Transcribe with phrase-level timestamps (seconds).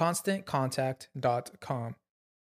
[0.00, 1.94] ConstantContact.com.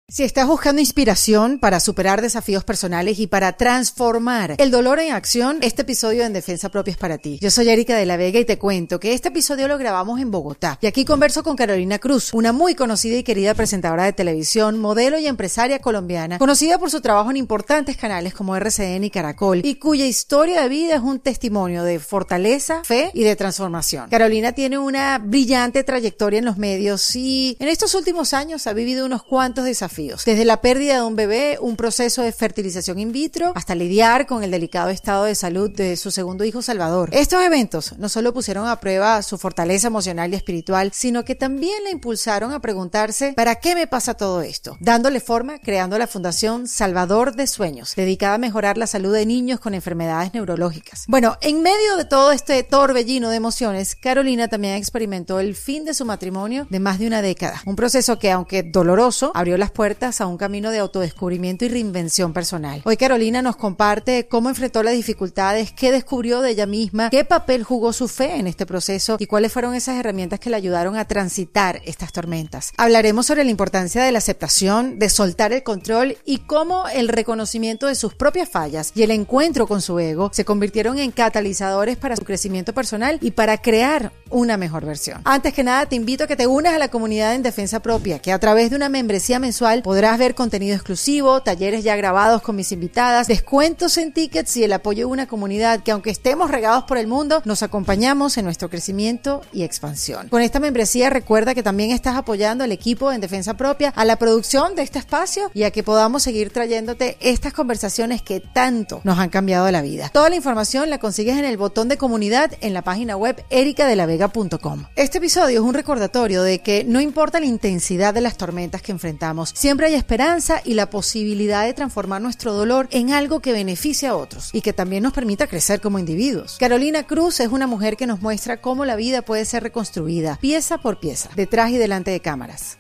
[0.08, 5.58] Si estás buscando inspiración para superar desafíos personales y para transformar el dolor en acción,
[5.62, 7.40] este episodio en Defensa Propia es para ti.
[7.42, 10.30] Yo soy Erika de la Vega y te cuento que este episodio lo grabamos en
[10.30, 10.78] Bogotá.
[10.80, 15.18] Y aquí converso con Carolina Cruz, una muy conocida y querida presentadora de televisión, modelo
[15.18, 19.80] y empresaria colombiana, conocida por su trabajo en importantes canales como RCN y Caracol, y
[19.80, 24.12] cuya historia de vida es un testimonio de fortaleza, fe y de transformación.
[24.12, 29.04] Carolina tiene una brillante trayectoria en los medios y en estos últimos años ha vivido
[29.04, 33.54] unos cuantos desafíos desde la pérdida de un bebé, un proceso de fertilización in vitro,
[33.56, 37.10] hasta lidiar con el delicado estado de salud de su segundo hijo Salvador.
[37.14, 41.84] Estos eventos no solo pusieron a prueba su fortaleza emocional y espiritual, sino que también
[41.86, 44.76] la impulsaron a preguntarse, ¿para qué me pasa todo esto?
[44.82, 49.62] Dándole forma, creando la Fundación Salvador de Sueños, dedicada a mejorar la salud de niños
[49.62, 51.06] con enfermedades neurológicas.
[51.08, 55.94] Bueno, en medio de todo este torbellino de emociones, Carolina también experimentó el fin de
[55.94, 57.62] su matrimonio de más de una década.
[57.66, 62.34] Un proceso que, aunque doloroso, abrió las puertas a un camino de autodescubrimiento y reinvención
[62.34, 62.82] personal.
[62.86, 67.64] Hoy Carolina nos comparte cómo enfrentó las dificultades, qué descubrió de ella misma, qué papel
[67.64, 71.06] jugó su fe en este proceso y cuáles fueron esas herramientas que le ayudaron a
[71.06, 72.72] transitar estas tormentas.
[72.78, 77.86] Hablaremos sobre la importancia de la aceptación, de soltar el control y cómo el reconocimiento
[77.86, 82.16] de sus propias fallas y el encuentro con su ego se convirtieron en catalizadores para
[82.16, 85.22] su crecimiento personal y para crear una mejor versión.
[85.26, 88.18] Antes que nada, te invito a que te unas a la comunidad en defensa propia,
[88.18, 92.56] que a través de una membresía mensual podrás ver contenido exclusivo, talleres ya grabados con
[92.56, 96.84] mis invitadas, descuentos en tickets y el apoyo de una comunidad que aunque estemos regados
[96.86, 100.30] por el mundo, nos acompañamos en nuestro crecimiento y expansión.
[100.30, 104.18] Con esta membresía recuerda que también estás apoyando al equipo en defensa propia, a la
[104.18, 109.20] producción de este espacio y a que podamos seguir trayéndote estas conversaciones que tanto nos
[109.20, 110.10] han cambiado la vida.
[110.10, 114.86] Toda la información la consigues en el botón de comunidad en la página web ericadelavega.com.
[114.96, 118.92] Este episodio es un recordatorio de que no importa la intensidad de las tormentas que
[118.92, 124.08] enfrentamos, Siempre hay esperanza y la posibilidad de transformar nuestro dolor en algo que beneficie
[124.08, 126.58] a otros y que también nos permita crecer como individuos.
[126.60, 130.78] Carolina Cruz es una mujer que nos muestra cómo la vida puede ser reconstruida pieza
[130.78, 132.78] por pieza, detrás y delante de cámaras.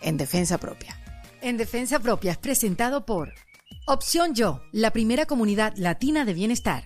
[0.00, 0.98] En defensa propia.
[1.42, 3.34] En defensa propia es presentado por
[3.84, 6.84] Opción Yo, la primera comunidad latina de bienestar.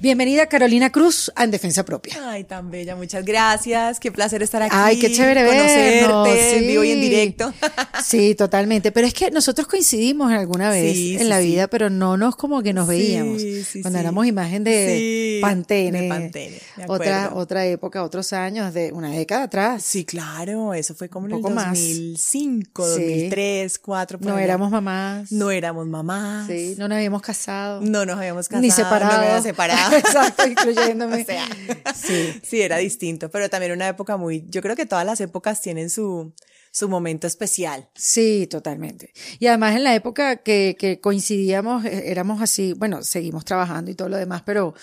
[0.00, 2.16] Bienvenida Carolina Cruz a En Defensa Propia.
[2.28, 4.00] Ay, tan bella, muchas gracias.
[4.00, 4.74] Qué placer estar aquí.
[4.76, 7.52] Ay, qué chévere conocerte en vivo y en directo.
[8.04, 8.92] Sí, totalmente.
[8.92, 12.74] Pero es que nosotros coincidimos alguna vez en la vida, pero no nos como que
[12.74, 13.40] nos veíamos.
[13.80, 16.02] Cuando éramos imagen de Pantene.
[16.02, 16.60] De Pantene.
[16.86, 19.82] Otra, otra época, otros años, de una década atrás.
[19.82, 20.74] Sí, claro.
[20.74, 24.18] Eso fue como en el 2005, 2003, 2004.
[24.20, 25.32] no éramos mamás.
[25.32, 26.46] No éramos mamás.
[26.46, 27.80] Sí, no nos habíamos casado.
[27.80, 28.60] No nos habíamos casado.
[28.62, 29.34] Ni separados.
[29.36, 31.22] No separados Exacto, incluyéndome.
[31.22, 31.46] o sea,
[31.94, 32.40] sí.
[32.42, 35.90] sí, era distinto, pero también una época muy, yo creo que todas las épocas tienen
[35.90, 36.32] su,
[36.70, 37.88] su momento especial.
[37.94, 39.12] Sí, totalmente.
[39.38, 43.94] Y además en la época que, que coincidíamos, eh, éramos así, bueno, seguimos trabajando y
[43.94, 44.74] todo lo demás, pero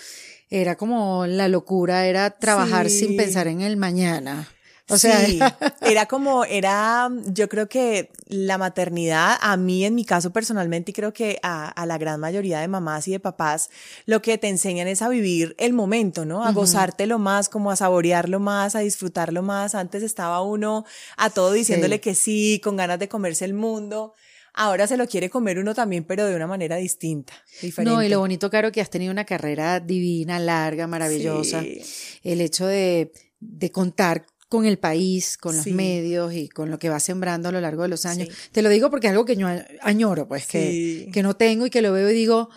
[0.50, 4.50] era como la locura, era trabajar sin pensar en el mañana.
[4.92, 5.40] O sea, sí,
[5.82, 10.94] era como, era, yo creo que la maternidad, a mí en mi caso personalmente, y
[10.94, 13.70] creo que a, a, la gran mayoría de mamás y de papás,
[14.06, 16.44] lo que te enseñan es a vivir el momento, ¿no?
[16.44, 19.76] A gozártelo más, como a saborearlo más, a disfrutarlo más.
[19.76, 20.86] Antes estaba uno
[21.18, 22.02] a todo diciéndole sí.
[22.02, 24.14] que sí, con ganas de comerse el mundo.
[24.54, 27.96] Ahora se lo quiere comer uno también, pero de una manera distinta, diferente.
[27.96, 31.62] No, y lo bonito, Caro, que has tenido una carrera divina, larga, maravillosa.
[31.62, 31.82] Sí.
[32.24, 35.72] El hecho de, de contar con el país, con los sí.
[35.72, 38.28] medios y con lo que va sembrando a lo largo de los años.
[38.28, 38.50] Sí.
[38.52, 39.48] Te lo digo porque es algo que yo
[39.80, 42.50] añoro, pues, que, que no tengo y que lo veo y digo,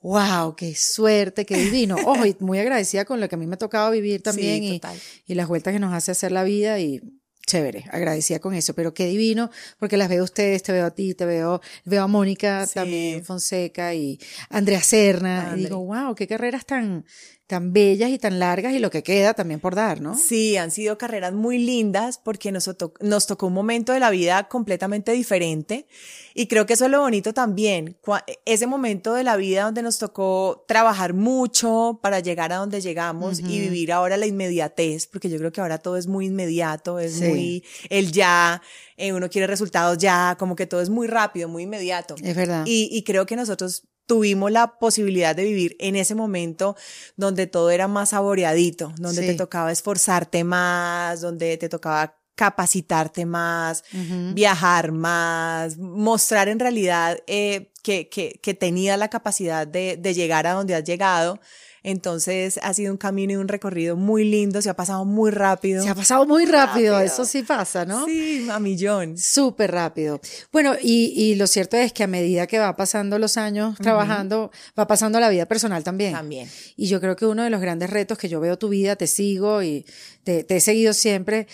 [0.00, 1.94] wow, qué suerte, qué divino.
[2.06, 4.80] Ojo, y muy agradecida con lo que a mí me ha tocado vivir también y,
[5.28, 7.00] y las vueltas que nos hace hacer la vida y
[7.46, 9.48] chévere, agradecida con eso, pero qué divino,
[9.78, 12.74] porque las veo a ustedes, te veo a ti, te veo, veo a Mónica sí.
[12.74, 14.18] también, Fonseca y
[14.50, 15.60] Andrea Serna, André.
[15.60, 17.06] y digo, wow, qué carreras tan,
[17.48, 20.14] tan bellas y tan largas y lo que queda también por dar, ¿no?
[20.14, 24.10] Sí, han sido carreras muy lindas porque nos, to nos tocó un momento de la
[24.10, 25.86] vida completamente diferente
[26.34, 27.96] y creo que eso es lo bonito también,
[28.44, 33.40] ese momento de la vida donde nos tocó trabajar mucho para llegar a donde llegamos
[33.40, 33.50] uh -huh.
[33.50, 37.14] y vivir ahora la inmediatez, porque yo creo que ahora todo es muy inmediato, es
[37.14, 37.24] sí.
[37.24, 38.60] muy el ya,
[38.98, 42.14] eh, uno quiere resultados ya, como que todo es muy rápido, muy inmediato.
[42.22, 42.64] Es verdad.
[42.66, 46.74] Y, y creo que nosotros tuvimos la posibilidad de vivir en ese momento
[47.16, 49.26] donde todo era más saboreadito, donde sí.
[49.28, 54.32] te tocaba esforzarte más, donde te tocaba capacitarte más, uh -huh.
[54.32, 60.46] viajar más, mostrar en realidad eh, que, que, que tenía la capacidad de, de llegar
[60.46, 61.40] a donde has llegado.
[61.82, 65.82] Entonces ha sido un camino y un recorrido muy lindo, se ha pasado muy rápido.
[65.82, 67.00] Se ha pasado muy rápido, rápido.
[67.00, 68.04] eso sí pasa, ¿no?
[68.04, 69.16] Sí, a millón.
[69.16, 70.20] Súper rápido.
[70.52, 73.76] Bueno, y, y, lo cierto es que a medida que va pasando los años uh
[73.76, 73.82] -huh.
[73.82, 76.12] trabajando, va pasando la vida personal también.
[76.12, 76.48] También.
[76.76, 79.06] Y yo creo que uno de los grandes retos que yo veo tu vida, te
[79.06, 79.86] sigo y
[80.24, 81.46] te, te he seguido siempre,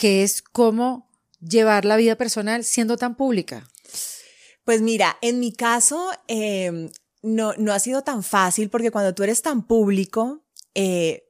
[0.00, 1.10] que es cómo
[1.46, 3.68] llevar la vida personal siendo tan pública.
[4.64, 9.24] Pues mira, en mi caso, eh, no, no ha sido tan fácil porque cuando tú
[9.24, 10.42] eres tan público,
[10.74, 11.24] eh,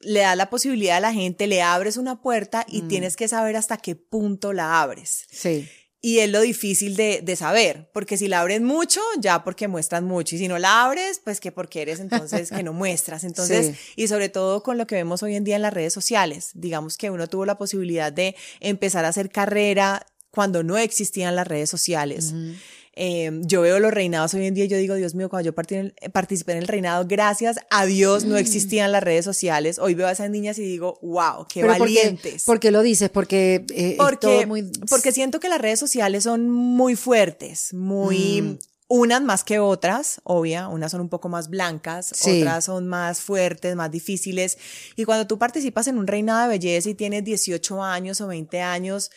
[0.00, 2.88] le das la posibilidad a la gente, le abres una puerta y mm.
[2.88, 5.24] tienes que saber hasta qué punto la abres.
[5.30, 5.66] Sí.
[6.04, 10.02] Y es lo difícil de, de, saber, porque si la abres mucho, ya porque muestras
[10.02, 13.22] mucho, y si no la abres, pues que porque eres entonces que no muestras.
[13.22, 14.02] Entonces, sí.
[14.02, 16.96] y sobre todo con lo que vemos hoy en día en las redes sociales, digamos
[16.96, 21.70] que uno tuvo la posibilidad de empezar a hacer carrera cuando no existían las redes
[21.70, 22.32] sociales.
[22.32, 22.56] Uh -huh.
[22.94, 25.54] Eh, yo veo los reinados hoy en día y yo digo, Dios mío, cuando yo
[25.54, 28.38] participé en el reinado, gracias a Dios no mm.
[28.38, 29.78] existían las redes sociales.
[29.78, 32.44] Hoy veo a esas niñas y digo, wow, qué Pero valientes.
[32.44, 33.08] ¿por qué, lo dices?
[33.08, 34.70] Porque, eh, porque, muy...
[34.90, 38.42] porque siento que las redes sociales son muy fuertes, muy...
[38.42, 38.58] Mm.
[38.94, 42.42] Unas más que otras, obvia, unas son un poco más blancas, sí.
[42.42, 44.58] otras son más fuertes, más difíciles.
[44.96, 48.60] Y cuando tú participas en un reinado de belleza y tienes 18 años o 20
[48.60, 49.10] años,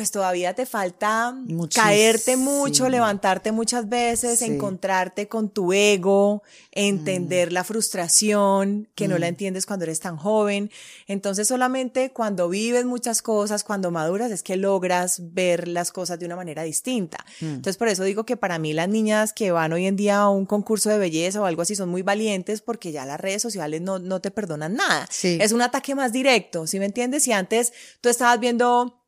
[0.00, 1.36] pues todavía te falta
[1.74, 4.46] caerte mucho, levantarte muchas veces, sí.
[4.46, 6.42] encontrarte con tu ego,
[6.72, 7.52] entender mm.
[7.52, 9.10] la frustración, que mm.
[9.10, 9.28] no la mm.
[9.28, 10.70] entiendes cuando eres tan joven.
[11.06, 16.24] Entonces solamente cuando vives muchas cosas, cuando maduras, es que logras ver las cosas de
[16.24, 17.18] una manera distinta.
[17.42, 17.56] Mm.
[17.56, 20.30] Entonces por eso digo que para mí las niñas que van hoy en día a
[20.30, 23.82] un concurso de belleza o algo así son muy valientes porque ya las redes sociales
[23.82, 25.06] no, no te perdonan nada.
[25.10, 25.36] Sí.
[25.42, 27.24] Es un ataque más directo, ¿sí me entiendes?
[27.24, 28.99] Si antes tú estabas viendo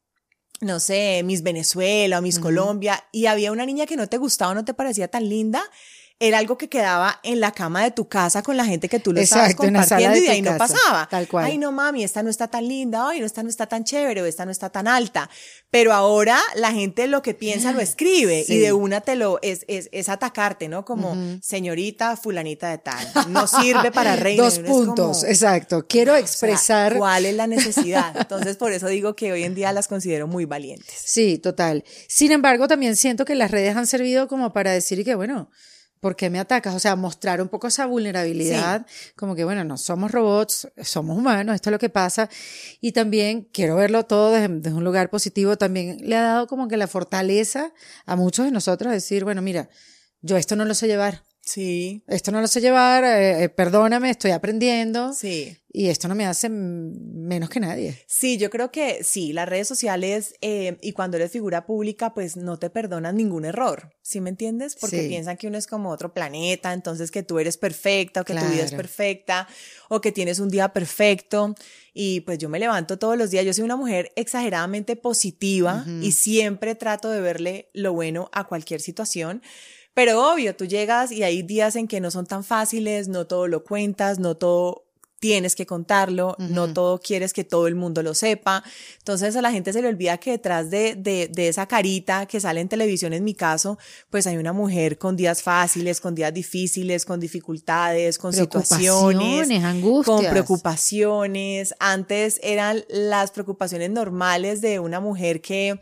[0.62, 2.42] no sé, Miss Venezuela o Miss uh -huh.
[2.44, 5.62] Colombia, y había una niña que no te gustaba, no te parecía tan linda,
[6.22, 9.12] era algo que quedaba en la cama de tu casa con la gente que tú
[9.12, 11.08] lo Exacto, estabas compartiendo y de ahí casa, no pasaba.
[11.10, 11.46] Tal cual.
[11.46, 14.22] Ay, no mami, esta no está tan linda, ay, no, esta no está tan chévere,
[14.22, 15.28] o esta no está tan alta.
[15.70, 18.54] Pero ahora la gente lo que piensa lo escribe sí.
[18.54, 20.84] y de una te lo es, es, es atacarte, ¿no?
[20.84, 21.42] Como uh -huh.
[21.42, 23.04] señorita fulanita de tal.
[23.28, 24.44] No sirve para reina.
[24.44, 25.86] Dos puntos, como, exacto.
[25.88, 26.92] Quiero expresar.
[26.92, 28.16] O sea, ¿Cuál es la necesidad?
[28.16, 30.94] Entonces, por eso digo que hoy en día las considero muy valientes.
[31.04, 31.82] Sí, total.
[32.06, 35.50] Sin embargo, también siento que las redes han servido como para decir que, bueno,
[36.02, 36.74] ¿por qué me atacas?
[36.74, 39.12] O sea, mostrar un poco esa vulnerabilidad, sí.
[39.14, 42.28] como que, bueno, no somos robots, somos humanos, esto es lo que pasa.
[42.80, 46.66] Y también quiero verlo todo desde, desde, un lugar positivo, también le ha dado como
[46.66, 47.72] que la fortaleza
[48.04, 49.68] a muchos de nosotros decir, bueno, mira,
[50.22, 51.22] yo esto no lo sé llevar.
[51.44, 52.04] Sí.
[52.06, 55.12] Esto no lo sé llevar, eh, eh, perdóname, estoy aprendiendo.
[55.12, 55.56] Sí.
[55.74, 57.98] Y esto no me hace menos que nadie.
[58.06, 62.36] Sí, yo creo que sí, las redes sociales eh, y cuando eres figura pública, pues
[62.36, 64.76] no te perdonan ningún error, ¿sí me entiendes?
[64.76, 65.08] Porque Sí.
[65.08, 68.44] piensan que uno es como otro planeta, entonces que tú eres perfecta o que tu
[68.44, 69.48] vida es perfecta
[69.88, 71.54] o que tienes un día perfecto.
[71.94, 76.12] Y pues yo me levanto todos los días, yo soy una mujer exageradamente positiva y
[76.12, 79.42] siempre trato de verle lo bueno a cualquier situación.
[79.94, 83.46] Pero obvio, tú llegas y hay días en que no son tan fáciles, no todo
[83.46, 84.84] lo cuentas, no todo
[85.22, 88.64] tienes que contarlo, no todo quieres que todo el mundo lo sepa.
[88.98, 92.40] Entonces a la gente se le olvida que detrás de, de, de esa carita que
[92.40, 93.78] sale en televisión, en mi caso,
[94.10, 99.64] pues hay una mujer con días fáciles, con días difíciles, con dificultades, con situaciones, Preocupaciones,
[99.64, 100.16] angustias.
[100.16, 101.74] con preocupaciones.
[101.78, 105.78] Antes eran las preocupaciones normales de una mujer que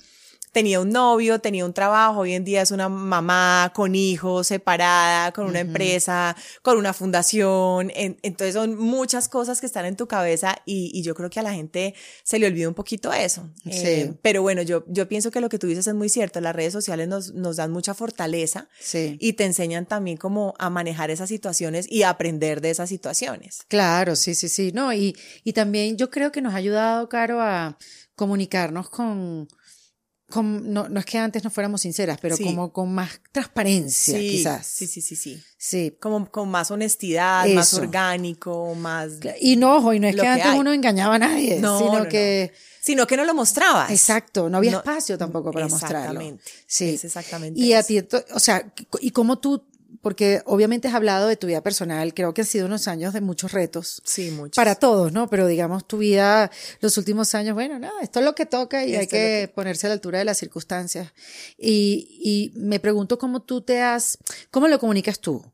[0.53, 5.33] tenía un novio, tenía un trabajo, hoy en día es una mamá con hijos, separada,
[5.33, 7.91] con una empresa, con una fundación.
[7.95, 11.41] En- entonces son muchas cosas que están en tu cabeza y, y yo creo que
[11.41, 13.49] a la gente se le olvida un poquito eso.
[13.67, 14.19] Eh, Sí.
[14.23, 16.41] pero bueno, yo, yo pienso que lo que tú dices es muy cierto.
[16.41, 19.17] Las redes sociales nos, nos dan mucha fortaleza Sí.
[19.21, 23.61] y te enseñan también cómo a manejar esas situaciones y a aprender de esas situaciones.
[23.69, 24.73] Claro, sí, sí, sí.
[24.73, 27.77] No, y, y también yo creo que nos ha ayudado, Caro, a
[28.17, 29.49] comunicarnos con,
[30.31, 32.45] con no, no es que antes no fuéramos sinceras, pero Sí.
[32.45, 34.67] como con más transparencia, quizás.
[34.67, 35.43] Sí, sí, sí, sí.
[35.59, 35.97] Sí.
[36.01, 39.13] Como con más honestidad, más orgánico, más...
[39.41, 40.59] Y no, ojo, y no es que que antes hay.
[40.59, 42.09] uno engañaba a nadie, No, sino no, no.
[42.09, 43.91] que, Sino que no lo mostrabas.
[43.91, 45.99] exacto, no había espacio tampoco para mostrarlo.
[46.21, 46.45] Exactamente.
[46.67, 46.95] Sí.
[46.95, 49.63] Es exactamente Y a ti, o sea, y como tú,
[50.03, 53.21] porque obviamente has hablado de tu vida personal, creo que han sido unos años de
[53.21, 54.03] muchos retos.
[54.05, 54.57] Sí, mucho.
[54.57, 55.29] Para todos, ¿no?
[55.29, 58.95] Pero digamos tu vida, los últimos años, bueno, nada, esto es lo que toca y
[58.95, 61.13] hay Esto que, lo ponerse a la altura de las circunstancias.
[61.59, 64.19] Y, y me pregunto cómo tú te has,
[64.51, 65.45] ¿cómo lo comunicas tú?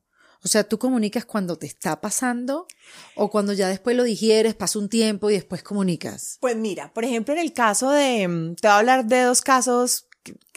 [0.47, 2.69] O sea, ¿tú comunicas cuando te está pasando
[3.17, 6.38] o cuando ya después lo digieres, pasa un tiempo y después comunicas?
[6.41, 9.41] Pues mira, por ejemplo, en el caso de, mm, te voy a hablar de dos
[9.41, 10.07] casos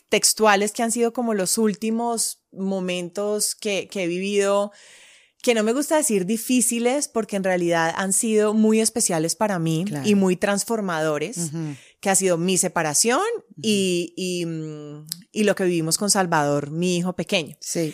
[0.09, 4.71] textuales que han sido como los últimos momentos que, que he vivido,
[5.41, 9.85] que no me gusta decir difíciles porque en realidad han sido muy especiales para mí
[9.87, 10.07] Claro.
[10.07, 11.51] y muy transformadores,
[12.01, 13.21] que ha sido mi separación
[13.61, 17.55] y, y, mm, y lo que vivimos con Salvador, mi hijo pequeño.
[17.61, 17.93] Sí.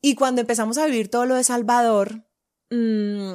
[0.00, 2.24] Y cuando empezamos a vivir todo lo de Salvador,
[2.70, 3.34] mm,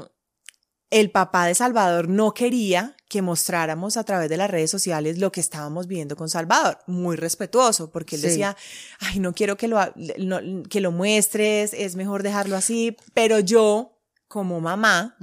[0.92, 5.32] el papá de Salvador no quería que mostráramos a través de las redes sociales lo
[5.32, 6.80] que estábamos viendo con Salvador.
[6.88, 8.28] Muy respetuoso, porque él Sí.
[8.28, 8.56] decía,
[9.00, 9.80] ay, no quiero que lo,
[10.18, 12.96] no- que lo muestres, es mejor dejarlo así.
[13.14, 15.16] Pero yo, como mamá,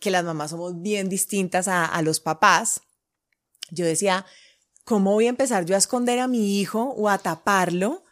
[0.00, 2.80] que las mamás somos bien distintas a, a los papás,
[3.70, 4.24] yo decía,
[4.84, 8.04] ¿cómo voy a empezar yo a esconder a mi hijo o a taparlo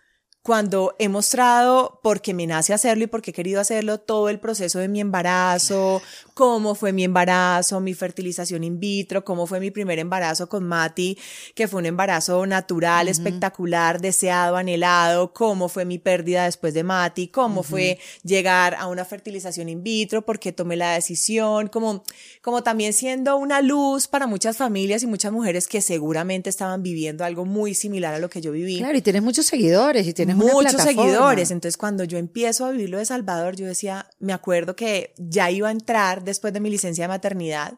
[0.45, 4.79] cuando he mostrado, porque me nace hacerlo y porque he querido hacerlo, todo el proceso
[4.79, 6.03] de mi embarazo,
[6.35, 11.17] cómo fue mi embarazo, mi fertilización in vitro, cómo fue mi primer embarazo con Mati,
[11.55, 17.29] que fue un embarazo natural, espectacular, deseado, anhelado, cómo fue mi pérdida después de Mati,
[17.29, 22.05] cómo fue llegar a una fertilización in vitro, porque tomé la decisión, como,
[22.43, 27.25] como también siendo una luz para muchas familias y muchas mujeres que seguramente estaban viviendo
[27.25, 28.77] algo muy similar a lo que yo viví.
[28.77, 31.51] Claro, y tienes muchos seguidores y tienes muchos seguidores.
[31.51, 35.51] Entonces, cuando yo empiezo a vivir lo de Salvador, yo decía, me acuerdo que ya
[35.51, 37.75] iba a entrar después de mi licencia de maternidad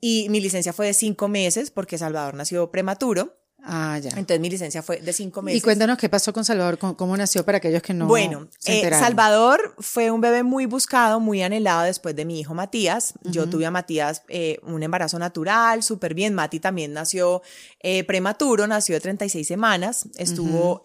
[0.00, 3.34] y mi licencia fue de cinco meses porque Salvador nació prematuro.
[3.68, 4.10] Ah, ya.
[4.10, 5.58] Entonces, mi licencia fue de cinco meses.
[5.58, 8.86] Y cuéntanos qué pasó con Salvador, cómo, cómo nació para aquellos que no Bueno, se
[8.86, 8.90] eh.
[8.90, 13.14] Salvador fue un bebé muy buscado, muy anhelado después de mi hijo Matías.
[13.24, 16.32] Yo tuve a Matías eh, un embarazo natural, súper bien.
[16.34, 17.42] Mati también nació
[17.80, 20.06] eh, prematuro, nació de 36 semanas.
[20.16, 20.82] Estuvo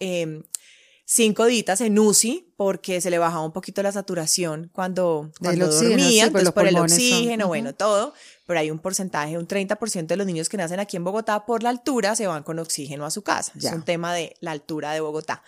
[1.14, 5.90] cinco días en UCI porque se le bajaba un poquito la saturación cuando, cuando oxígeno,
[5.90, 8.14] dormía, sí, pues entonces por el son- oxígeno, bueno, todo.
[8.48, 11.64] Pero hay un porcentaje, un 30% de los niños que nacen aquí en Bogotá por
[11.64, 13.52] la altura se van con oxígeno a su casa.
[13.56, 13.70] Ya.
[13.72, 15.44] Es un tema de la altura de Bogotá.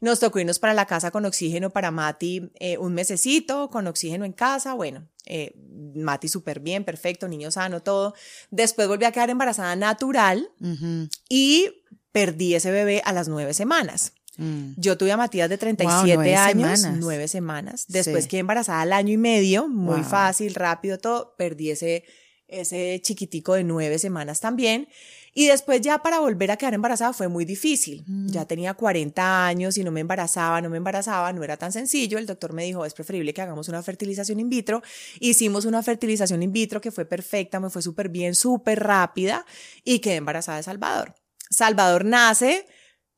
[0.00, 4.24] Nos tocó irnos para la casa con oxígeno para Mati eh, un mesecito, con oxígeno
[4.24, 4.74] en casa.
[4.74, 5.52] Bueno, eh,
[5.96, 8.14] Mati súper bien, perfecto, niño sano, todo.
[8.52, 10.48] Después volví a quedar embarazada natural
[11.28, 11.70] y
[12.12, 14.12] perdí ese bebé a las nueve semanas.
[14.38, 14.72] Mm.
[14.76, 16.98] Yo tuve a Matías de 37 nueve años, semanas.
[17.00, 17.84] nueve semanas.
[17.88, 18.30] Después Sí.
[18.30, 20.04] quedé embarazada al año y medio, muy Wow.
[20.04, 21.34] fácil, rápido, todo.
[21.36, 22.04] Perdí ese,
[22.46, 24.88] ese chiquitico de nueve semanas también.
[25.34, 28.02] Y después ya para volver a quedar embarazada fue muy difícil.
[28.06, 28.28] Mm.
[28.30, 32.18] Ya tenía 40 años y no me embarazaba, no me embarazaba, no era tan sencillo.
[32.18, 34.82] El doctor me dijo, es preferible que hagamos una fertilización in vitro.
[35.20, 39.44] Hicimos una fertilización in vitro que fue perfecta, me fue súper bien, súper rápida
[39.84, 41.14] y quedé embarazada de Salvador.
[41.50, 42.66] Salvador nace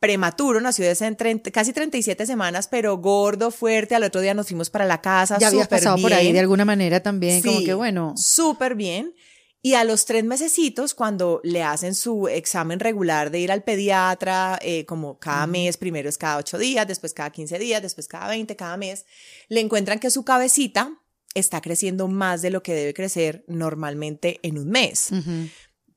[0.00, 3.94] prematuro, nació de casi 37 semanas, pero gordo, fuerte.
[3.94, 5.38] Al otro día nos fuimos para la casa.
[5.38, 8.14] Ya habías pasado por ahí de alguna manera también, como que bueno.
[8.16, 9.14] Súper bien.
[9.62, 14.58] Y a los tres mesecitos, cuando le hacen su examen regular de ir al pediatra,
[14.62, 18.28] eh, como cada mes, primero es cada ocho días, después cada 15 días, después cada
[18.28, 19.04] 20, cada mes,
[19.50, 20.94] le encuentran que su cabecita
[21.34, 25.10] está creciendo más de lo que debe crecer normalmente en un mes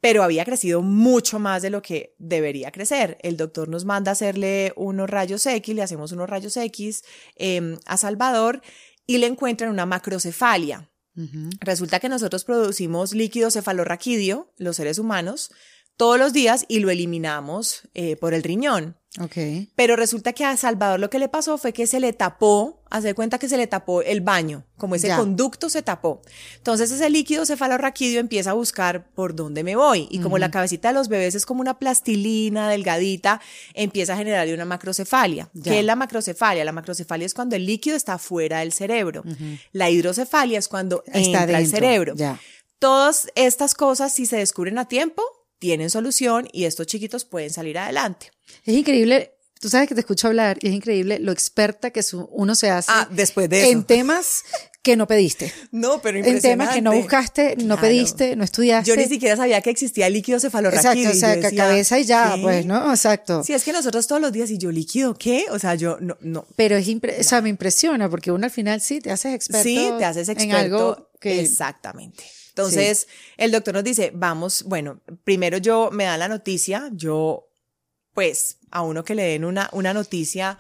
[0.03, 3.17] pero había crecido mucho más de lo que debería crecer.
[3.21, 7.05] El doctor nos manda a hacerle unos rayos X, le hacemos unos rayos X
[7.37, 8.61] em, a Salvador
[9.07, 10.91] y le encuentran una macrocefalia.
[11.61, 15.51] Resulta que nosotros producimos líquido cefalorraquídeo, los seres humanos,
[15.97, 18.95] todos los días y lo eliminamos eh, por el riñón.
[19.19, 19.69] Okay.
[19.75, 23.13] Pero resulta que a Salvador lo que le pasó fue que se le tapó, hace
[23.13, 26.23] cuenta que se le tapó el baño, como ese conducto se tapó.
[26.57, 30.07] Entonces ese líquido cefalorraquídeo empieza a buscar por dónde me voy.
[30.09, 33.39] Y como la cabecita de los bebés es como una plastilina delgadita,
[33.75, 35.47] empieza a generarle una macrocefalia.
[35.63, 36.65] ¿Qué es la macrocefalia?
[36.65, 39.23] La macrocefalia es cuando el líquido está fuera del cerebro.
[39.73, 42.15] La hidrocefalia es cuando está entra el cerebro.
[42.15, 42.39] Ya.
[42.79, 45.23] Todas estas cosas, si se descubren a tiempo,
[45.63, 48.33] tienen solución y estos chiquitos pueden salir adelante.
[48.65, 52.53] Es increíble, tú sabes que te escucho hablar y es increíble lo experta que uno
[52.53, 53.71] se hace ah, después de eso.
[53.71, 54.43] en temas
[54.81, 55.53] que no pediste.
[55.71, 58.89] No, pero En temas que no buscaste, no pediste, no estudiaste.
[58.89, 61.11] Yo ni siquiera sabía que existía líquido cefalorraquídeo.
[61.11, 62.89] Exacto, o sea, cabeza y ya, pues, ¿no?
[62.91, 63.41] Exacto.
[63.45, 65.45] Sí, es que nosotros todos los días, y yo líquido, ¿qué?
[65.49, 66.45] O sea, yo no, no.
[66.57, 69.63] Pero es o sea, me impresiona porque uno al final sí te haces experto.
[69.63, 70.57] Sí, te haces experto.
[70.57, 71.39] En algo que...
[71.39, 72.25] Exactamente.
[72.55, 73.07] Entonces,
[73.37, 77.49] el doctor nos dice, vamos, bueno, primero yo me da la noticia, yo,
[78.13, 80.59] pues, a uno que le den una, una noticia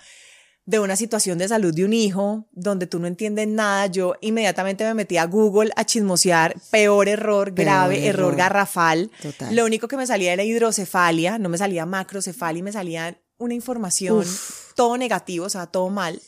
[0.65, 4.83] de una situación de salud de un hijo donde tú no entiendes nada, yo inmediatamente
[4.85, 9.11] me metí a Google a chismosear, peor error, grave, error, garrafal.
[9.51, 14.25] Lo único que me salía era hidrocefalia, no me salía macrocefalia, me salía una información,
[14.75, 16.19] todo negativo, o sea, todo mal.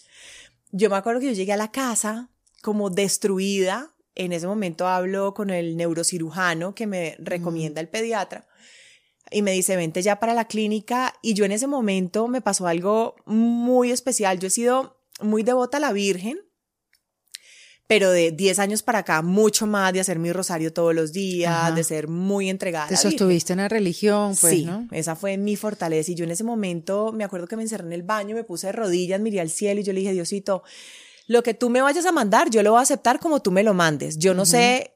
[0.72, 2.30] Yo me acuerdo que yo llegué a la casa
[2.62, 8.48] como destruida, en ese momento hablo con el neurocirujano que me recomienda el pediatra
[9.32, 11.14] y me dice, vente ya para la clínica.
[11.22, 14.40] Y yo en ese momento me pasó algo muy especial.
[14.40, 16.40] Yo he sido muy devota a la Virgen,
[17.88, 21.76] pero de 10 años para acá, mucho más de hacer mi rosario todos los días,
[21.76, 22.88] de ser muy entregada.
[22.88, 26.12] Te sostuviste en la religión, pues, sí, esa fue mi fortaleza.
[26.12, 28.68] Y yo en ese momento me acuerdo que me encerré en el baño, me puse
[28.68, 30.64] de rodillas, miré al cielo y yo le dije, Diosito,
[31.28, 33.64] lo que tú me vayas a mandar, yo lo voy a aceptar como tú me
[33.64, 34.18] lo mandes.
[34.18, 34.96] Yo no sé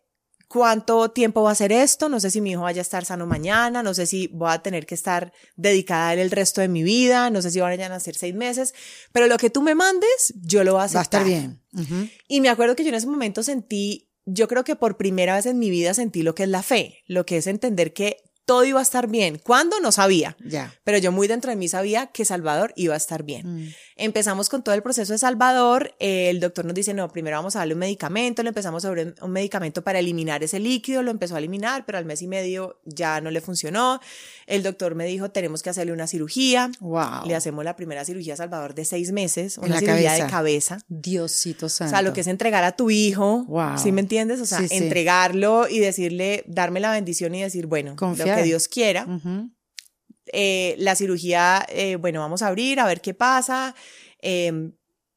[0.50, 3.28] cuánto tiempo va a ser esto, no sé si mi hijo vaya a estar sano
[3.28, 6.68] mañana, no sé si voy a tener que estar dedicada a él el resto de
[6.68, 8.74] mi vida, no sé si van a nacer seis meses,
[9.12, 11.22] pero lo que tú me mandes, yo lo voy a aceptar.
[11.22, 12.12] Va a estar bien.
[12.28, 15.46] Y me acuerdo que yo en ese momento sentí, yo creo que por primera vez
[15.46, 18.18] en mi vida sentí lo que es la fe, lo que es entender que
[18.50, 19.38] todo iba a estar bien.
[19.38, 19.80] ¿Cuándo?
[19.80, 20.36] No sabía.
[20.44, 20.74] Ya.
[20.84, 23.66] Pero yo muy dentro de mí sabía que Salvador iba a estar bien.
[23.66, 23.74] Mm.
[23.96, 25.94] Empezamos con todo el proceso de Salvador.
[26.00, 28.42] el doctor nos dice, no, primero vamos a darle un medicamento.
[28.42, 31.04] Le empezamos a dar un medicamento para eliminar ese líquido.
[31.04, 34.00] Lo empezó a eliminar, pero al mes y medio ya no le funcionó.
[34.48, 36.72] El doctor me dijo, tenemos que hacerle una cirugía.
[36.80, 37.28] Wow.
[37.28, 39.60] Le hacemos la primera cirugía a Salvador de seis meses.
[39.60, 40.80] Una cirugía de cabeza.
[40.88, 41.90] Diosito santo.
[41.90, 43.46] O sea, lo que es entregar a tu hijo.
[43.48, 43.78] Wow.
[43.78, 44.42] ¿Sí me entiendes?
[44.42, 48.39] O sea, entregarlo y decirle, darme la bendición y decir, bueno, Confiar.
[48.40, 49.06] Que Dios quiera.
[50.32, 53.76] Eh, la cirugía, eh, bueno, vamos a abrir, a ver qué pasa.
[54.22, 54.74] Em,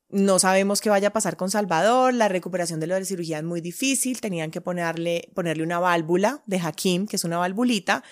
[0.09, 3.63] no sabemos qué vaya a pasar con Salvador, la recuperación de la cirugía es muy
[3.63, 8.05] difícil, tenían que ponerle, ponerle una válvula de Hakim, que es una valvulita,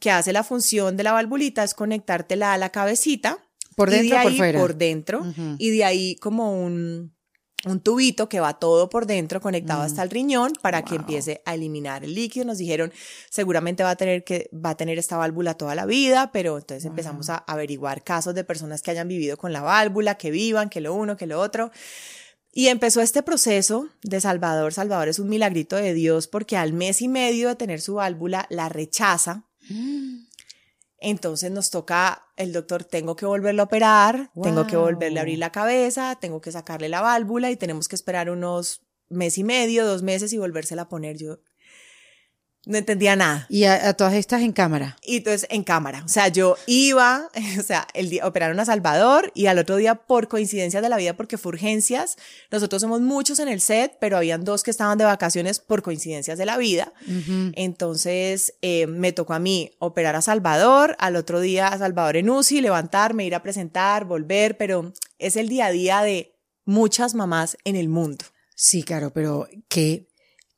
[0.00, 3.38] que hace la función de la valvulita, es conectártela a la cabecita.
[3.76, 4.58] Por dentro, por fuera.
[4.58, 5.24] Por dentro,
[5.58, 7.15] y de ahí como un,
[7.64, 11.54] un tubito que va todo por dentro conectado hasta el riñón para que empiece a
[11.54, 12.44] eliminar el líquido.
[12.44, 12.92] Nos dijeron,
[13.30, 16.84] seguramente va a tener que va a tener esta válvula toda la vida, pero entonces
[16.84, 20.80] empezamos a averiguar casos de personas que hayan vivido con la válvula, que vivan, que
[20.80, 21.70] lo uno, que lo otro.
[22.52, 24.72] Y empezó este proceso de Salvador.
[24.72, 28.46] Salvador es un milagrito de Dios porque al mes y medio de tener su válvula
[28.50, 29.44] la rechaza.
[30.98, 35.38] Entonces nos toca, el doctor, tengo que volverlo a operar, tengo que volverle a abrir
[35.38, 39.86] la cabeza, tengo que sacarle la válvula y tenemos que esperar unos mes y medio,
[39.86, 41.18] dos meses y volvérsela a poner.
[41.18, 41.38] Yo
[42.66, 43.46] no entendía nada.
[43.48, 44.96] Y a, todas estas en cámara.
[45.02, 46.02] Y entonces en cámara.
[46.04, 49.94] O sea, yo iba, o sea, el día operaron a Salvador y al otro día,
[49.94, 52.18] por coincidencia de la vida, porque fue urgencias,
[52.50, 56.36] nosotros somos muchos en el set, pero habían dos que estaban de vacaciones por coincidencias
[56.36, 56.92] de la vida.
[57.54, 62.28] Entonces eh, me tocó a mí operar a Salvador, al otro día a Salvador en
[62.28, 67.56] UCI, levantarme, ir a presentar, volver, pero es el día a día de muchas mamás
[67.64, 68.24] en el mundo.
[68.58, 70.05] Sí, claro, pero qué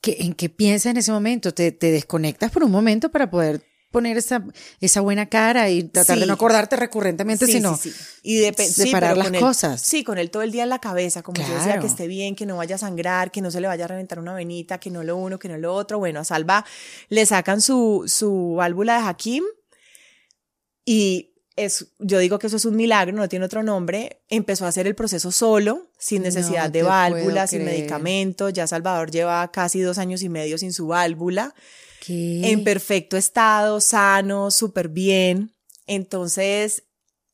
[0.02, 1.52] ¿en qué piensas en ese momento?
[1.52, 4.44] ¿Te, desconectas por un momento para poder poner esa,
[4.80, 7.90] esa buena cara y tratar de no acordarte recurrentemente, sino sí,
[8.22, 9.80] Y de, separar las cosas.
[9.80, 12.36] sí, con él todo el día en la cabeza, como yo decía, que esté bien,
[12.36, 14.90] que no vaya a sangrar, que no se le vaya a reventar una venita, que
[14.90, 15.98] no lo uno, que no lo otro.
[15.98, 16.66] Bueno, a Salva
[17.08, 19.44] le sacan su, su válvula de Hakim
[20.84, 24.68] y es, yo digo que eso es un milagro, no tiene otro nombre, empezó a
[24.68, 29.98] hacer el proceso solo, sin necesidad de válvula, sin medicamento, ya Salvador lleva casi dos
[29.98, 31.54] años y medio sin su válvula,
[32.06, 35.54] en perfecto estado, sano, súper bien.
[35.86, 36.84] Entonces,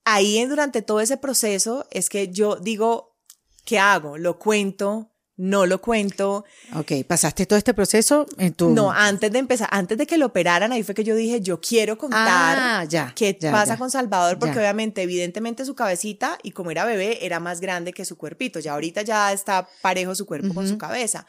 [0.05, 3.17] ahí durante todo ese proceso es que yo digo,
[3.65, 4.19] ¿qué hago?
[4.19, 6.44] Lo cuento, no lo cuento.
[6.75, 8.70] Ok, pasaste todo este proceso en tu...
[8.70, 11.61] No, antes de empezar, antes de que lo operaran, ahí fue que yo dije, yo
[11.61, 16.70] quiero contar ah, ya, qué pasa con Salvador, porque obviamente, evidentemente su cabecita, y como
[16.70, 18.61] era bebé, era más grande que su cuerpito.
[18.61, 21.27] Ya ahorita ya está parejo su cuerpo con su cabeza.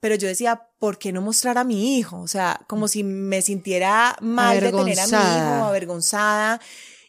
[0.00, 2.20] Pero yo decía, ¿por qué no mostrar a mi hijo?
[2.20, 6.60] O sea, como si me sintiera mal de tener a mi hijo, avergonzada.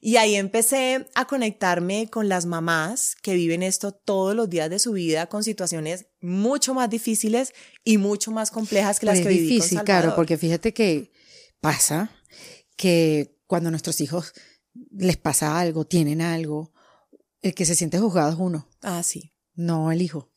[0.06, 4.78] Y ahí empecé a conectarme con las mamás que viven esto todos los días de
[4.78, 9.34] su vida con situaciones mucho más difíciles y mucho más complejas que las pues que
[9.34, 11.12] viví difícil, con claro, porque fíjate que
[11.60, 12.12] pasa
[12.78, 14.34] que cuando a nuestros hijos
[14.92, 16.72] les pasa algo, tienen algo,
[17.42, 18.70] el que se siente juzgado es uno.
[18.84, 19.34] Ah, sí.
[19.56, 20.32] No el hijo.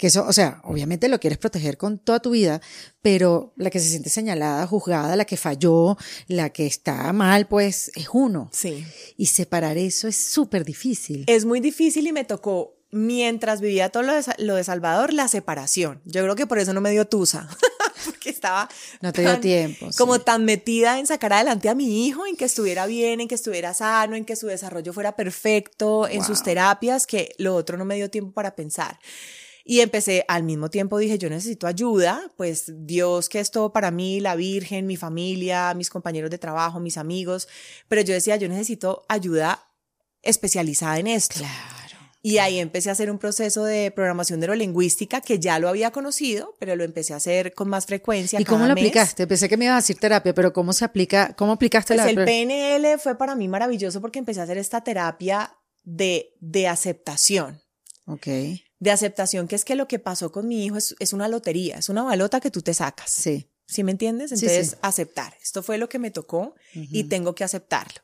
[0.00, 2.62] Que eso, o sea, obviamente lo quieres proteger con toda tu vida,
[3.02, 7.92] pero la que se siente señalada, juzgada, la que falló, la que está mal, pues
[7.94, 8.48] es uno.
[8.50, 8.82] Sí.
[9.18, 11.24] Y separar eso es súper difícil.
[11.26, 15.28] Es muy difícil y me tocó mientras vivía todo lo de, lo de, Salvador, la
[15.28, 16.00] separación.
[16.06, 17.46] Yo creo que por eso no me dio tusa,
[18.06, 18.70] porque estaba
[19.02, 22.46] no te dio tiempo, como tan metida en sacar adelante a mi hijo, en que
[22.46, 27.06] estuviera bien, en que estuviera sano, en que su desarrollo fuera perfecto, en sus terapias,
[27.06, 28.98] que lo otro no me dio tiempo para pensar.
[29.70, 33.92] Y empecé, al mismo tiempo dije, yo necesito ayuda, pues Dios que es todo para
[33.92, 37.46] mí, la Virgen, mi familia, mis compañeros de trabajo, mis amigos,
[37.86, 39.70] pero yo decía, yo necesito ayuda
[40.22, 41.36] especializada en esto.
[41.38, 41.96] Claro.
[42.20, 46.56] Y ahí empecé a hacer un proceso de programación neurolingüística que ya lo había conocido,
[46.58, 48.40] pero lo empecé a hacer con más frecuencia.
[48.40, 49.28] ¿Y cómo lo aplicaste?
[49.28, 51.32] Pensé que me ibas a decir terapia, pero ¿cómo se aplica?
[51.36, 54.82] ¿Cómo aplicaste pues la El PNL fue para mí maravilloso porque empecé a hacer esta
[54.82, 57.62] terapia de, de aceptación.
[58.06, 58.26] Ok
[58.80, 61.88] de aceptación, que es que lo que pasó con mi hijo es, una lotería, es
[61.88, 63.10] una balota que tú te sacas.
[63.10, 63.46] Sí.
[63.66, 64.32] ¿Sí me entiendes?
[64.32, 65.36] Entonces, aceptar.
[65.40, 68.00] Esto fue lo que me tocó y tengo que aceptarlo.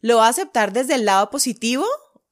[0.00, 1.84] ¿Lo voy a aceptar desde el lado positivo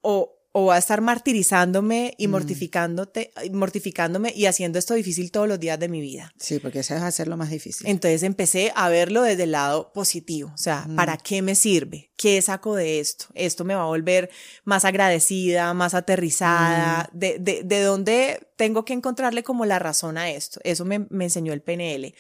[0.03, 2.31] o, o va a estar martirizándome y mm.
[2.31, 6.33] mortificándote, mortificándome y haciendo esto difícil todos los días de mi vida.
[6.39, 7.87] Sí, porque eso es hacerlo más difícil.
[7.87, 10.97] Entonces empecé a verlo desde el lado positivo, o sea, mm.
[10.97, 12.11] ¿para qué me sirve?
[12.17, 13.27] ¿Qué saco de esto?
[13.35, 14.31] Esto me va a volver
[14.65, 17.19] más agradecida, más aterrizada, mm.
[17.19, 20.59] de, de, de dónde tengo que encontrarle como la razón a esto.
[20.65, 22.15] Eso me, me enseñó el PNL.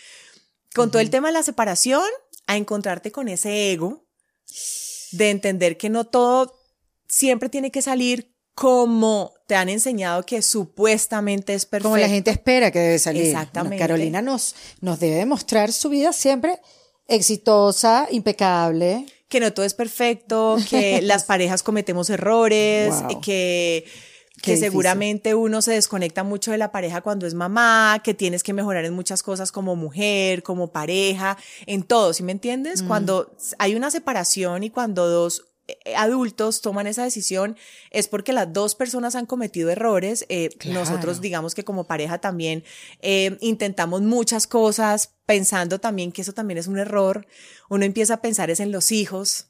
[0.74, 2.04] Con todo el tema de la separación,
[2.46, 4.04] a encontrarte con ese ego,
[5.12, 6.65] de entender que no todo
[7.08, 11.90] siempre tiene que salir como te han enseñado que supuestamente es perfecto.
[11.90, 13.26] Como la gente espera que debe salir.
[13.26, 13.76] Exactamente.
[13.76, 16.58] Carolina nos, nos debe demostrar su vida siempre
[17.06, 19.04] exitosa, impecable.
[19.28, 23.84] Que no todo es perfecto, que las parejas cometemos errores, que,
[24.40, 28.54] que seguramente uno se desconecta mucho de la pareja cuando es mamá, que tienes que
[28.54, 32.82] mejorar en muchas cosas como mujer, como pareja, en todo, ¿sí me entiendes?
[32.82, 32.86] Mm.
[32.86, 35.44] Cuando hay una separación y cuando dos
[35.96, 37.56] adultos toman esa decisión
[37.90, 40.26] es porque las dos personas han cometido errores.
[40.28, 42.64] Eh, nosotros, digamos que como pareja también
[43.00, 47.26] eh, intentamos muchas cosas pensando también que eso también es un error.
[47.68, 49.48] Uno empieza a pensar es en los hijos,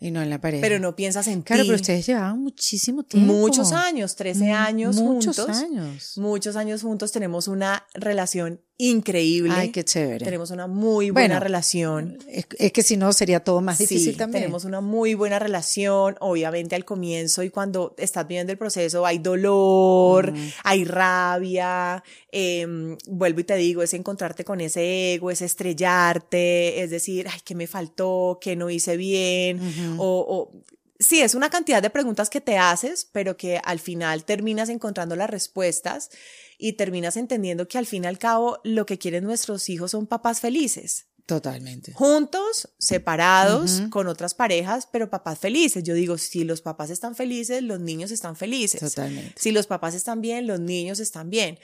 [0.00, 0.60] y no en la pareja.
[0.60, 1.68] Pero no piensas en claro, ti.
[1.68, 3.32] pero ustedes llevaban muchísimo tiempo.
[3.32, 5.48] Muchos años, 13 años muchos juntos.
[5.48, 6.18] Muchos años.
[6.18, 7.12] Muchos años juntos.
[7.12, 9.52] Tenemos una relación increíble.
[9.54, 10.24] Ay, qué chévere.
[10.24, 12.18] Tenemos una muy buena relación.
[12.28, 14.44] Es, que si no sería todo más difícil también.
[14.44, 16.16] Tenemos una muy buena relación.
[16.20, 20.48] Obviamente al comienzo y cuando estás viviendo el proceso hay dolor, mm.
[20.64, 22.02] hay rabia.
[22.32, 27.40] Em, vuelvo y te digo, es encontrarte con ese ego, es estrellarte, es decir, ay,
[27.44, 28.38] ¿qué me faltó?
[28.40, 29.60] ¿Qué no hice bien?
[29.98, 30.62] o, o
[30.98, 35.16] sí, es una cantidad de preguntas que te haces, pero que al final terminas encontrando
[35.16, 36.10] las respuestas
[36.58, 40.06] y terminas entendiendo que al fin y al cabo lo que quieren nuestros hijos son
[40.06, 41.06] papás felices.
[41.26, 41.94] Totalmente.
[41.94, 45.82] Juntos, separados, con otras parejas, pero papás felices.
[45.82, 48.80] Yo digo, si los papás están felices, los niños están felices.
[48.80, 49.32] Totalmente.
[49.36, 51.58] Si los papás están bien, los niños están bien.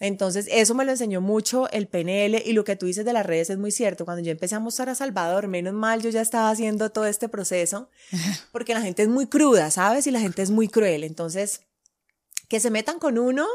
[0.00, 3.24] Entonces, eso me lo enseñó mucho el PNL y lo que tú dices de las
[3.24, 4.04] redes es muy cierto.
[4.04, 7.30] Cuando yo empecé a mostrar a Salvador, menos mal yo ya estaba haciendo todo este
[7.30, 7.88] proceso,
[8.52, 10.06] porque la gente es muy cruda, ¿sabes?
[10.06, 11.04] Y la gente es muy cruel.
[11.04, 11.62] Entonces,
[12.48, 13.46] que se metan con uno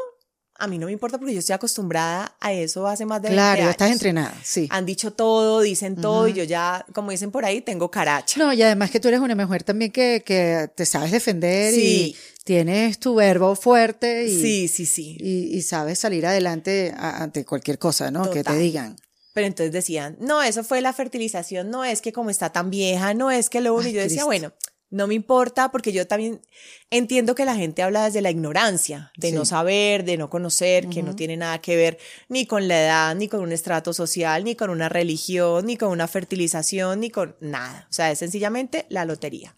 [0.61, 3.53] a mí no me importa porque yo estoy acostumbrada a eso hace más de claro,
[3.57, 3.71] 20 años.
[3.71, 4.67] estás entrenada, sí.
[4.71, 8.39] Han dicho todo, dicen todo y yo ya, como dicen por ahí, tengo caracha.
[8.39, 12.15] No, y además que tú eres una mujer también que, que te sabes defender Sí.
[12.15, 15.17] y tienes tu verbo fuerte y, sí, sí, sí.
[15.19, 18.29] y, y sabes salir adelante ante cualquier cosa, ¿no?
[18.31, 18.95] Que te digan.
[19.33, 23.13] Pero entonces decían, no, eso fue la fertilización, no es que como está tan vieja,
[23.13, 23.83] no es que lo uno.
[23.85, 24.25] Ay, Y yo decía, Cristo.
[24.25, 24.53] bueno,
[24.91, 26.41] no me importa porque yo también
[26.89, 29.33] entiendo que la gente habla desde la ignorancia, de Sí.
[29.33, 31.97] no saber, de no conocer, que no tiene nada que ver
[32.29, 35.89] ni con la edad, ni con un estrato social, ni con una religión, ni con
[35.89, 37.87] una fertilización, ni con nada.
[37.89, 39.55] O sea, es sencillamente la lotería.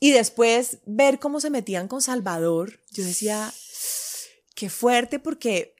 [0.00, 3.52] Y después ver cómo se metían con Salvador, yo decía,
[4.54, 5.74] qué fuerte porque